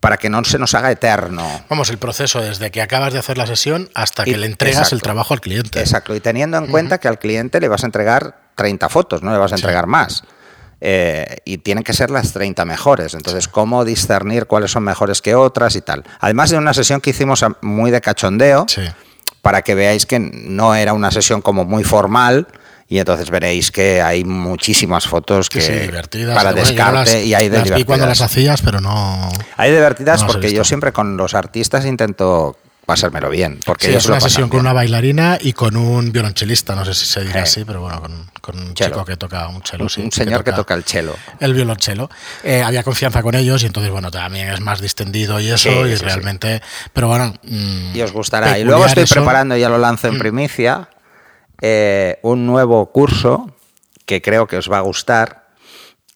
para 0.00 0.16
que 0.16 0.28
no 0.28 0.42
se 0.44 0.58
nos 0.58 0.74
haga 0.74 0.90
eterno. 0.90 1.46
Vamos, 1.68 1.90
el 1.90 1.98
proceso 1.98 2.40
desde 2.40 2.70
que 2.72 2.82
acabas 2.82 3.12
de 3.12 3.20
hacer 3.20 3.38
la 3.38 3.46
sesión 3.46 3.88
hasta 3.94 4.24
que 4.24 4.30
Y- 4.30 4.34
le 4.34 4.46
entregas 4.46 4.78
exacto. 4.78 4.96
el 4.96 5.02
trabajo 5.02 5.34
al 5.34 5.40
cliente. 5.40 5.78
Exacto, 5.78 6.16
y 6.16 6.20
teniendo 6.20 6.56
en 6.56 6.66
cuenta 6.68 6.98
que 6.98 7.06
al 7.06 7.18
cliente 7.20 7.60
le 7.60 7.68
vas 7.68 7.84
a 7.84 7.86
entregar 7.86 8.40
30 8.56 8.88
fotos, 8.88 9.22
no 9.22 9.30
le 9.30 9.38
vas 9.38 9.52
a 9.52 9.56
Sí. 9.56 9.62
entregar 9.62 9.86
más. 9.86 10.24
Eh, 10.84 11.36
y 11.44 11.58
tienen 11.58 11.84
que 11.84 11.92
ser 11.92 12.10
las 12.10 12.32
30 12.32 12.64
mejores. 12.64 13.14
Entonces, 13.14 13.46
¿cómo 13.46 13.84
discernir 13.84 14.46
cuáles 14.46 14.72
son 14.72 14.82
mejores 14.82 15.22
que 15.22 15.36
otras 15.36 15.76
y 15.76 15.80
tal? 15.80 16.02
Además 16.18 16.50
de 16.50 16.58
una 16.58 16.74
sesión 16.74 17.00
que 17.00 17.10
hicimos 17.10 17.44
muy 17.60 17.92
de 17.92 18.00
cachondeo, 18.00 18.66
Sí. 18.68 18.82
para 19.42 19.62
que 19.62 19.76
veáis 19.76 20.06
que 20.06 20.18
no 20.18 20.74
era 20.74 20.92
una 20.92 21.12
sesión 21.12 21.40
como 21.40 21.64
muy 21.64 21.84
formal. 21.84 22.48
Y 22.88 22.98
entonces 22.98 23.30
veréis 23.30 23.70
que 23.70 24.02
hay 24.02 24.24
muchísimas 24.24 25.06
fotos 25.06 25.48
que 25.48 25.60
sí, 25.62 25.72
divertidas. 25.72 26.34
para 26.36 26.52
descarte 26.52 27.14
las- 27.14 27.24
y 27.24 27.32
hay 27.32 27.48
de 27.48 27.58
las 27.60 27.70
vi 27.74 27.84
cuando 27.84 28.04
las 28.06 28.18
divertidas. 28.18 28.20
hacías, 28.56 28.62
pero 28.62 28.80
no. 28.80 29.30
Hay 29.56 29.70
divertidas 29.70 30.22
No 30.22 30.26
porque 30.26 30.52
yo 30.52 30.62
siempre 30.64 30.92
con 30.92 31.16
los 31.16 31.34
artistas 31.34 31.86
intento 31.86 32.56
pasármelo 32.86 33.30
bien. 33.30 33.60
Porque 33.64 33.86
Sí, 33.88 33.94
es 33.94 34.06
una 34.06 34.20
sesión 34.20 34.48
con 34.48 34.58
bien. 34.58 34.66
una 34.66 34.72
bailarina 34.72 35.38
y 35.40 35.52
con 35.52 35.76
un 35.76 36.10
violonchelista, 36.12 36.74
no 36.74 36.84
sé 36.84 36.94
si 36.94 37.06
se 37.06 37.22
dirá 37.24 37.40
Eh. 37.40 37.42
así, 37.44 37.64
pero 37.64 37.80
bueno, 37.80 38.00
con, 38.00 38.30
con 38.40 38.58
un 38.58 38.74
chico 38.74 39.04
que 39.04 39.16
toca 39.16 39.46
un 39.48 39.62
cello, 39.62 39.84
Un- 39.84 39.90
sí, 39.90 40.02
un 40.02 40.10
señor 40.12 40.42
que 40.44 40.52
toca 40.52 40.74
el 40.74 40.82
cello. 40.84 41.14
el 41.40 41.54
violonchelo. 41.54 42.10
Eh, 42.42 42.62
había 42.62 42.82
confianza 42.82 43.22
con 43.22 43.34
ellos 43.34 43.62
y 43.62 43.66
entonces, 43.66 43.92
bueno, 43.92 44.10
también 44.10 44.48
es 44.48 44.60
más 44.60 44.80
distendido 44.80 45.38
y 45.40 45.48
eso, 45.50 45.70
Sí, 45.70 45.90
y 45.92 45.96
sí, 45.96 46.04
realmente, 46.04 46.60
pero 46.92 47.06
bueno. 47.08 47.34
mm, 47.42 47.94
y 47.96 48.02
os 48.02 48.12
gustará. 48.12 48.58
Y 48.58 48.64
luego 48.64 48.84
estoy 48.84 49.04
eso. 49.04 49.14
preparando, 49.14 49.56
ya 49.56 49.68
lo 49.68 49.78
lanzo 49.78 50.08
en 50.08 50.18
primicia, 50.18 50.88
eh, 51.60 52.18
un 52.22 52.46
nuevo 52.46 52.90
curso 52.90 53.54
que 54.06 54.20
creo 54.20 54.46
que 54.48 54.56
os 54.56 54.70
va 54.70 54.78
a 54.78 54.82
gustar. 54.82 55.42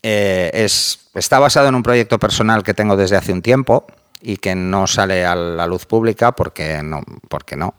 Eh, 0.03 0.51
es, 0.53 0.99
está 1.15 1.39
basado 1.39 1.69
en 1.69 1.75
un 1.77 1.83
proyecto 1.83 2.19
personal 2.19 2.63
que 2.63 2.75
tengo 2.75 2.97
desde 2.97 3.17
hace 3.17 3.33
un 3.33 3.43
tiempo 3.43 3.87
y 4.21 4.39
que 4.39 4.55
no 4.55 4.87
sale 4.87 5.25
a 5.25 5.35
la 5.35 5.67
luz 5.67 5.87
pública 5.87 6.33
porque 6.33 6.83
no. 6.83 7.03
Porque 7.29 7.57
no. 7.57 7.75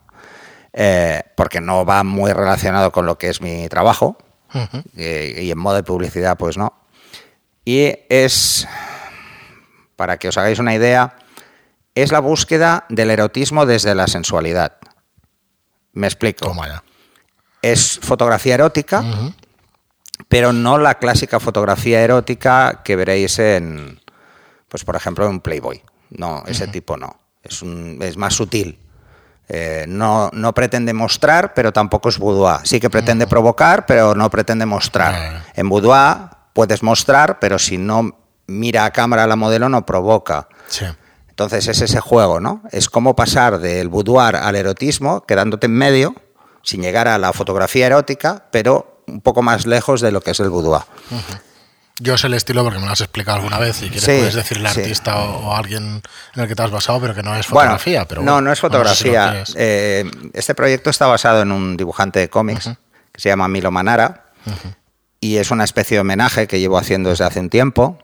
Eh, 0.72 1.22
porque 1.34 1.60
no 1.60 1.84
va 1.84 2.04
muy 2.04 2.32
relacionado 2.32 2.92
con 2.92 3.06
lo 3.06 3.18
que 3.18 3.30
es 3.30 3.40
mi 3.40 3.68
trabajo 3.68 4.18
eh, 4.96 5.40
y 5.42 5.50
en 5.50 5.58
modo 5.58 5.76
de 5.76 5.82
publicidad 5.82 6.36
pues 6.36 6.56
no. 6.56 6.74
Y 7.64 7.92
es, 8.08 8.66
para 9.96 10.18
que 10.18 10.28
os 10.28 10.38
hagáis 10.38 10.58
una 10.58 10.74
idea, 10.74 11.16
es 11.94 12.12
la 12.12 12.20
búsqueda 12.20 12.86
del 12.88 13.10
erotismo 13.10 13.66
desde 13.66 13.94
la 13.94 14.06
sensualidad. 14.06 14.78
Me 15.92 16.06
explico. 16.06 16.46
Es 17.60 17.98
fotografía 18.00 18.54
erótica, 18.54 19.02
pero 20.28 20.52
no 20.52 20.78
la 20.78 20.94
clásica 20.98 21.40
fotografía 21.40 22.00
erótica 22.02 22.82
que 22.84 22.94
veréis 22.94 23.38
en, 23.38 24.00
pues 24.68 24.84
por 24.84 24.96
ejemplo, 24.96 25.28
en 25.28 25.40
Playboy. 25.40 25.82
No, 26.10 26.42
ese 26.46 26.66
tipo 26.68 26.96
no. 26.96 27.16
Es, 27.42 27.62
un- 27.62 27.98
es 28.00 28.16
más 28.16 28.34
sutil. 28.34 28.78
Eh, 29.48 29.86
no, 29.88 30.28
no 30.34 30.52
pretende 30.52 30.92
mostrar, 30.92 31.54
pero 31.54 31.72
tampoco 31.72 32.08
es 32.10 32.18
boudoir. 32.18 32.60
Sí 32.64 32.80
que 32.80 32.90
pretende 32.90 33.26
provocar, 33.26 33.86
pero 33.86 34.14
no 34.14 34.28
pretende 34.30 34.66
mostrar. 34.66 35.42
En 35.54 35.68
boudoir 35.68 36.16
puedes 36.52 36.82
mostrar, 36.82 37.38
pero 37.40 37.58
si 37.58 37.78
no 37.78 38.16
mira 38.46 38.84
a 38.84 38.90
cámara 38.92 39.26
la 39.26 39.36
modelo 39.36 39.68
no 39.68 39.86
provoca. 39.86 40.48
Sí. 40.68 40.84
Entonces 41.28 41.66
es 41.68 41.80
ese 41.80 42.00
juego, 42.00 42.40
¿no? 42.40 42.62
Es 42.72 42.88
como 42.90 43.14
pasar 43.16 43.58
del 43.58 43.88
boudoir 43.88 44.36
al 44.36 44.56
erotismo, 44.56 45.24
quedándote 45.24 45.66
en 45.66 45.72
medio, 45.72 46.14
sin 46.62 46.82
llegar 46.82 47.08
a 47.08 47.16
la 47.16 47.32
fotografía 47.32 47.86
erótica, 47.86 48.46
pero 48.50 49.02
un 49.06 49.20
poco 49.22 49.40
más 49.42 49.64
lejos 49.66 50.00
de 50.02 50.10
lo 50.12 50.20
que 50.20 50.32
es 50.32 50.40
el 50.40 50.50
boudoir. 50.50 50.82
Yo 52.00 52.16
sé 52.16 52.28
el 52.28 52.34
estilo 52.34 52.62
porque 52.62 52.78
me 52.78 52.86
lo 52.86 52.92
has 52.92 53.00
explicado 53.00 53.38
alguna 53.38 53.58
vez. 53.58 53.76
Si 53.76 53.86
quieres, 53.88 54.04
Sí, 54.04 54.12
puedes 54.18 54.34
decirle 54.34 54.68
al 54.68 54.74
sí. 54.74 54.80
artista 54.82 55.16
o, 55.16 55.48
o 55.48 55.54
a 55.54 55.58
alguien 55.58 56.00
en 56.34 56.42
el 56.42 56.46
que 56.48 56.54
te 56.54 56.62
has 56.62 56.70
basado, 56.70 57.00
pero 57.00 57.14
que 57.14 57.22
no 57.22 57.34
es 57.34 57.48
Bueno, 57.48 57.70
fotografía. 57.70 58.04
pero 58.06 58.22
no, 58.22 58.32
bueno, 58.34 58.46
no 58.48 58.52
es 58.52 58.58
sé 58.58 58.60
si 58.60 58.66
lo 58.66 58.70
fotografía. 58.70 59.44
Eh, 59.56 60.10
este 60.32 60.54
proyecto 60.54 60.90
está 60.90 61.06
basado 61.06 61.42
en 61.42 61.50
un 61.50 61.76
dibujante 61.76 62.20
de 62.20 62.28
cómics 62.30 62.70
que 63.12 63.20
se 63.20 63.28
llama 63.28 63.48
Milo 63.48 63.70
Manara 63.72 64.26
y 65.20 65.36
es 65.38 65.50
una 65.50 65.64
especie 65.64 65.96
de 65.96 66.00
homenaje 66.02 66.46
que 66.46 66.60
llevo 66.60 66.78
haciendo 66.78 67.10
desde 67.10 67.24
hace 67.24 67.40
un 67.40 67.50
tiempo 67.50 67.98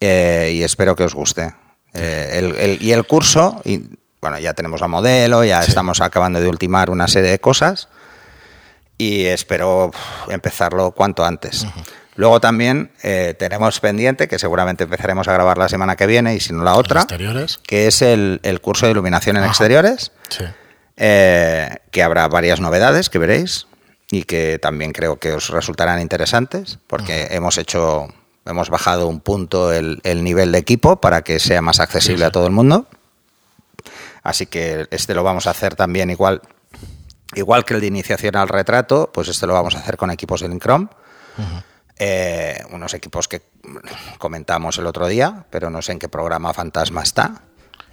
eh, 0.00 0.52
y 0.54 0.62
espero 0.62 0.94
que 0.94 1.04
os 1.04 1.14
guste. 1.14 1.54
Eh, 1.94 2.30
el- 2.34 2.54
el- 2.56 2.82
y 2.82 2.92
el 2.92 3.06
curso, 3.06 3.62
y, 3.64 3.80
bueno, 4.20 4.38
ya 4.38 4.52
tenemos 4.52 4.82
la 4.82 4.88
modelo, 4.88 5.42
ya 5.42 5.62
Sí. 5.62 5.70
estamos 5.70 6.02
acabando 6.02 6.38
de 6.38 6.48
ultimar 6.48 6.90
una 6.90 7.08
serie 7.08 7.30
de 7.30 7.38
cosas 7.40 7.88
y 8.98 9.24
espero 9.24 9.90
empezarlo 10.28 10.90
cuanto 10.92 11.24
antes. 11.24 11.66
Luego 12.18 12.40
también 12.40 12.90
eh, 13.04 13.36
tenemos 13.38 13.78
pendiente, 13.78 14.26
que 14.26 14.40
seguramente 14.40 14.82
empezaremos 14.82 15.28
a 15.28 15.32
grabar 15.34 15.56
la 15.56 15.68
semana 15.68 15.94
que 15.94 16.04
viene 16.08 16.34
y 16.34 16.40
si 16.40 16.52
no 16.52 16.64
la 16.64 16.74
otra, 16.74 17.02
exteriores. 17.02 17.58
que 17.64 17.86
es 17.86 18.02
el, 18.02 18.40
el 18.42 18.60
curso 18.60 18.86
de 18.86 18.92
iluminación 18.92 19.36
en 19.36 19.44
Ajá. 19.44 19.52
exteriores, 19.52 20.10
Sí. 20.28 20.44
eh, 20.96 21.76
que 21.92 22.02
habrá 22.02 22.26
varias 22.26 22.58
novedades 22.60 23.08
que 23.08 23.18
veréis 23.20 23.68
y 24.10 24.24
que 24.24 24.58
también 24.58 24.90
creo 24.92 25.20
que 25.20 25.32
os 25.32 25.48
resultarán 25.50 26.00
interesantes, 26.00 26.80
porque 26.88 27.28
hemos 27.30 27.56
hecho, 27.56 28.08
hemos 28.46 28.68
bajado 28.68 29.06
un 29.06 29.20
punto 29.20 29.72
el, 29.72 30.00
el 30.02 30.24
nivel 30.24 30.50
de 30.50 30.58
equipo 30.58 31.00
para 31.00 31.22
que 31.22 31.38
sea 31.38 31.62
más 31.62 31.78
accesible 31.78 32.16
Sí, 32.16 32.22
sí. 32.24 32.26
a 32.26 32.32
todo 32.32 32.46
el 32.48 32.52
mundo. 32.52 32.86
Así 34.24 34.46
que 34.46 34.88
este 34.90 35.14
lo 35.14 35.22
vamos 35.22 35.46
a 35.46 35.50
hacer 35.50 35.76
también 35.76 36.10
igual, 36.10 36.42
igual 37.36 37.64
que 37.64 37.74
el 37.74 37.80
de 37.80 37.86
iniciación 37.86 38.34
al 38.34 38.48
retrato, 38.48 39.08
pues 39.14 39.28
este 39.28 39.46
lo 39.46 39.54
vamos 39.54 39.76
a 39.76 39.78
hacer 39.78 39.96
con 39.96 40.10
equipos 40.10 40.40
del 40.40 40.58
Chrome. 40.58 40.88
Eh, 41.98 42.62
unos 42.70 42.94
equipos 42.94 43.28
que 43.28 43.42
comentamos 44.18 44.78
el 44.78 44.86
otro 44.86 45.06
día, 45.08 45.46
pero 45.50 45.70
no 45.70 45.82
sé 45.82 45.92
en 45.92 45.98
qué 45.98 46.08
programa 46.08 46.54
fantasma 46.54 47.02
está 47.02 47.42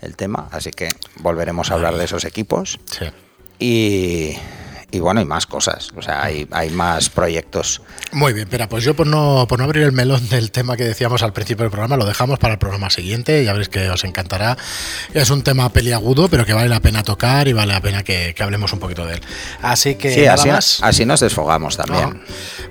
el 0.01 0.15
tema, 0.15 0.47
así 0.51 0.71
que 0.71 0.89
volveremos 1.17 1.71
a 1.71 1.75
hablar 1.75 1.95
de 1.95 2.05
esos 2.05 2.25
equipos. 2.25 2.79
Sí. 2.85 3.05
Y, 3.57 4.37
y 4.95 4.99
bueno, 4.99 5.19
hay 5.19 5.25
más 5.25 5.45
cosas, 5.45 5.89
o 5.95 6.01
sea, 6.01 6.23
hay, 6.23 6.47
hay 6.51 6.69
más 6.69 7.09
proyectos. 7.09 7.81
Muy 8.13 8.31
bien, 8.31 8.47
pero 8.49 8.69
pues 8.69 8.83
yo 8.83 8.95
por 8.95 9.07
no, 9.07 9.45
por 9.47 9.59
no 9.59 9.65
abrir 9.65 9.83
el 9.83 9.91
melón 9.91 10.29
del 10.29 10.51
tema 10.51 10.77
que 10.77 10.85
decíamos 10.85 11.21
al 11.21 11.33
principio 11.33 11.63
del 11.63 11.71
programa, 11.71 11.97
lo 11.97 12.05
dejamos 12.05 12.39
para 12.39 12.53
el 12.53 12.59
programa 12.59 12.89
siguiente, 12.89 13.43
ya 13.43 13.51
veréis 13.51 13.67
que 13.67 13.89
os 13.89 14.05
encantará. 14.05 14.57
Es 15.13 15.29
un 15.31 15.43
tema 15.43 15.67
peliagudo, 15.69 16.29
pero 16.29 16.45
que 16.45 16.53
vale 16.53 16.69
la 16.69 16.79
pena 16.79 17.03
tocar 17.03 17.47
y 17.49 17.53
vale 17.53 17.73
la 17.73 17.81
pena 17.81 18.03
que, 18.03 18.33
que 18.33 18.43
hablemos 18.43 18.71
un 18.71 18.79
poquito 18.79 19.05
de 19.05 19.15
él. 19.15 19.21
Así 19.61 19.95
que 19.95 20.13
Sí, 20.13 20.21
nada 20.21 20.33
así, 20.35 20.49
más. 20.49 20.79
así 20.81 21.05
nos 21.05 21.19
desfogamos 21.19 21.75
también. 21.75 22.09
¿no? 22.11 22.19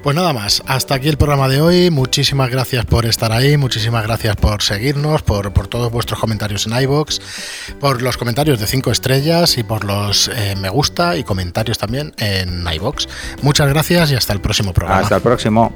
Pues 0.03 0.17
nada 0.17 0.33
más, 0.33 0.63
hasta 0.67 0.95
aquí 0.95 1.09
el 1.09 1.19
programa 1.19 1.49
de 1.49 1.61
hoy. 1.61 1.91
Muchísimas 1.91 2.49
gracias 2.51 2.87
por 2.87 3.05
estar 3.05 3.33
ahí, 3.33 3.59
muchísimas 3.59 4.03
gracias 4.05 4.37
por 4.37 4.63
seguirnos, 4.63 5.23
por, 5.23 5.53
por 5.53 5.69
todos 5.69 5.93
vuestros 5.93 6.19
comentarios 6.21 6.67
en 6.67 6.81
iBox, 6.81 7.21
por 7.81 8.01
los 8.01 8.17
comentarios 8.17 8.59
de 8.61 8.67
5 8.67 8.91
estrellas 8.93 9.59
y 9.59 9.63
por 9.63 9.85
los 9.85 10.29
eh, 10.29 10.55
me 10.57 10.71
gusta 10.71 11.17
y 11.19 11.25
comentarios 11.25 11.77
también 11.79 12.14
en 12.19 12.65
iBox. 12.75 13.09
Muchas 13.43 13.69
gracias 13.69 14.11
y 14.11 14.15
hasta 14.15 14.33
el 14.33 14.41
próximo 14.41 14.73
programa. 14.73 15.03
Hasta 15.03 15.17
el 15.17 15.23
próximo. 15.23 15.73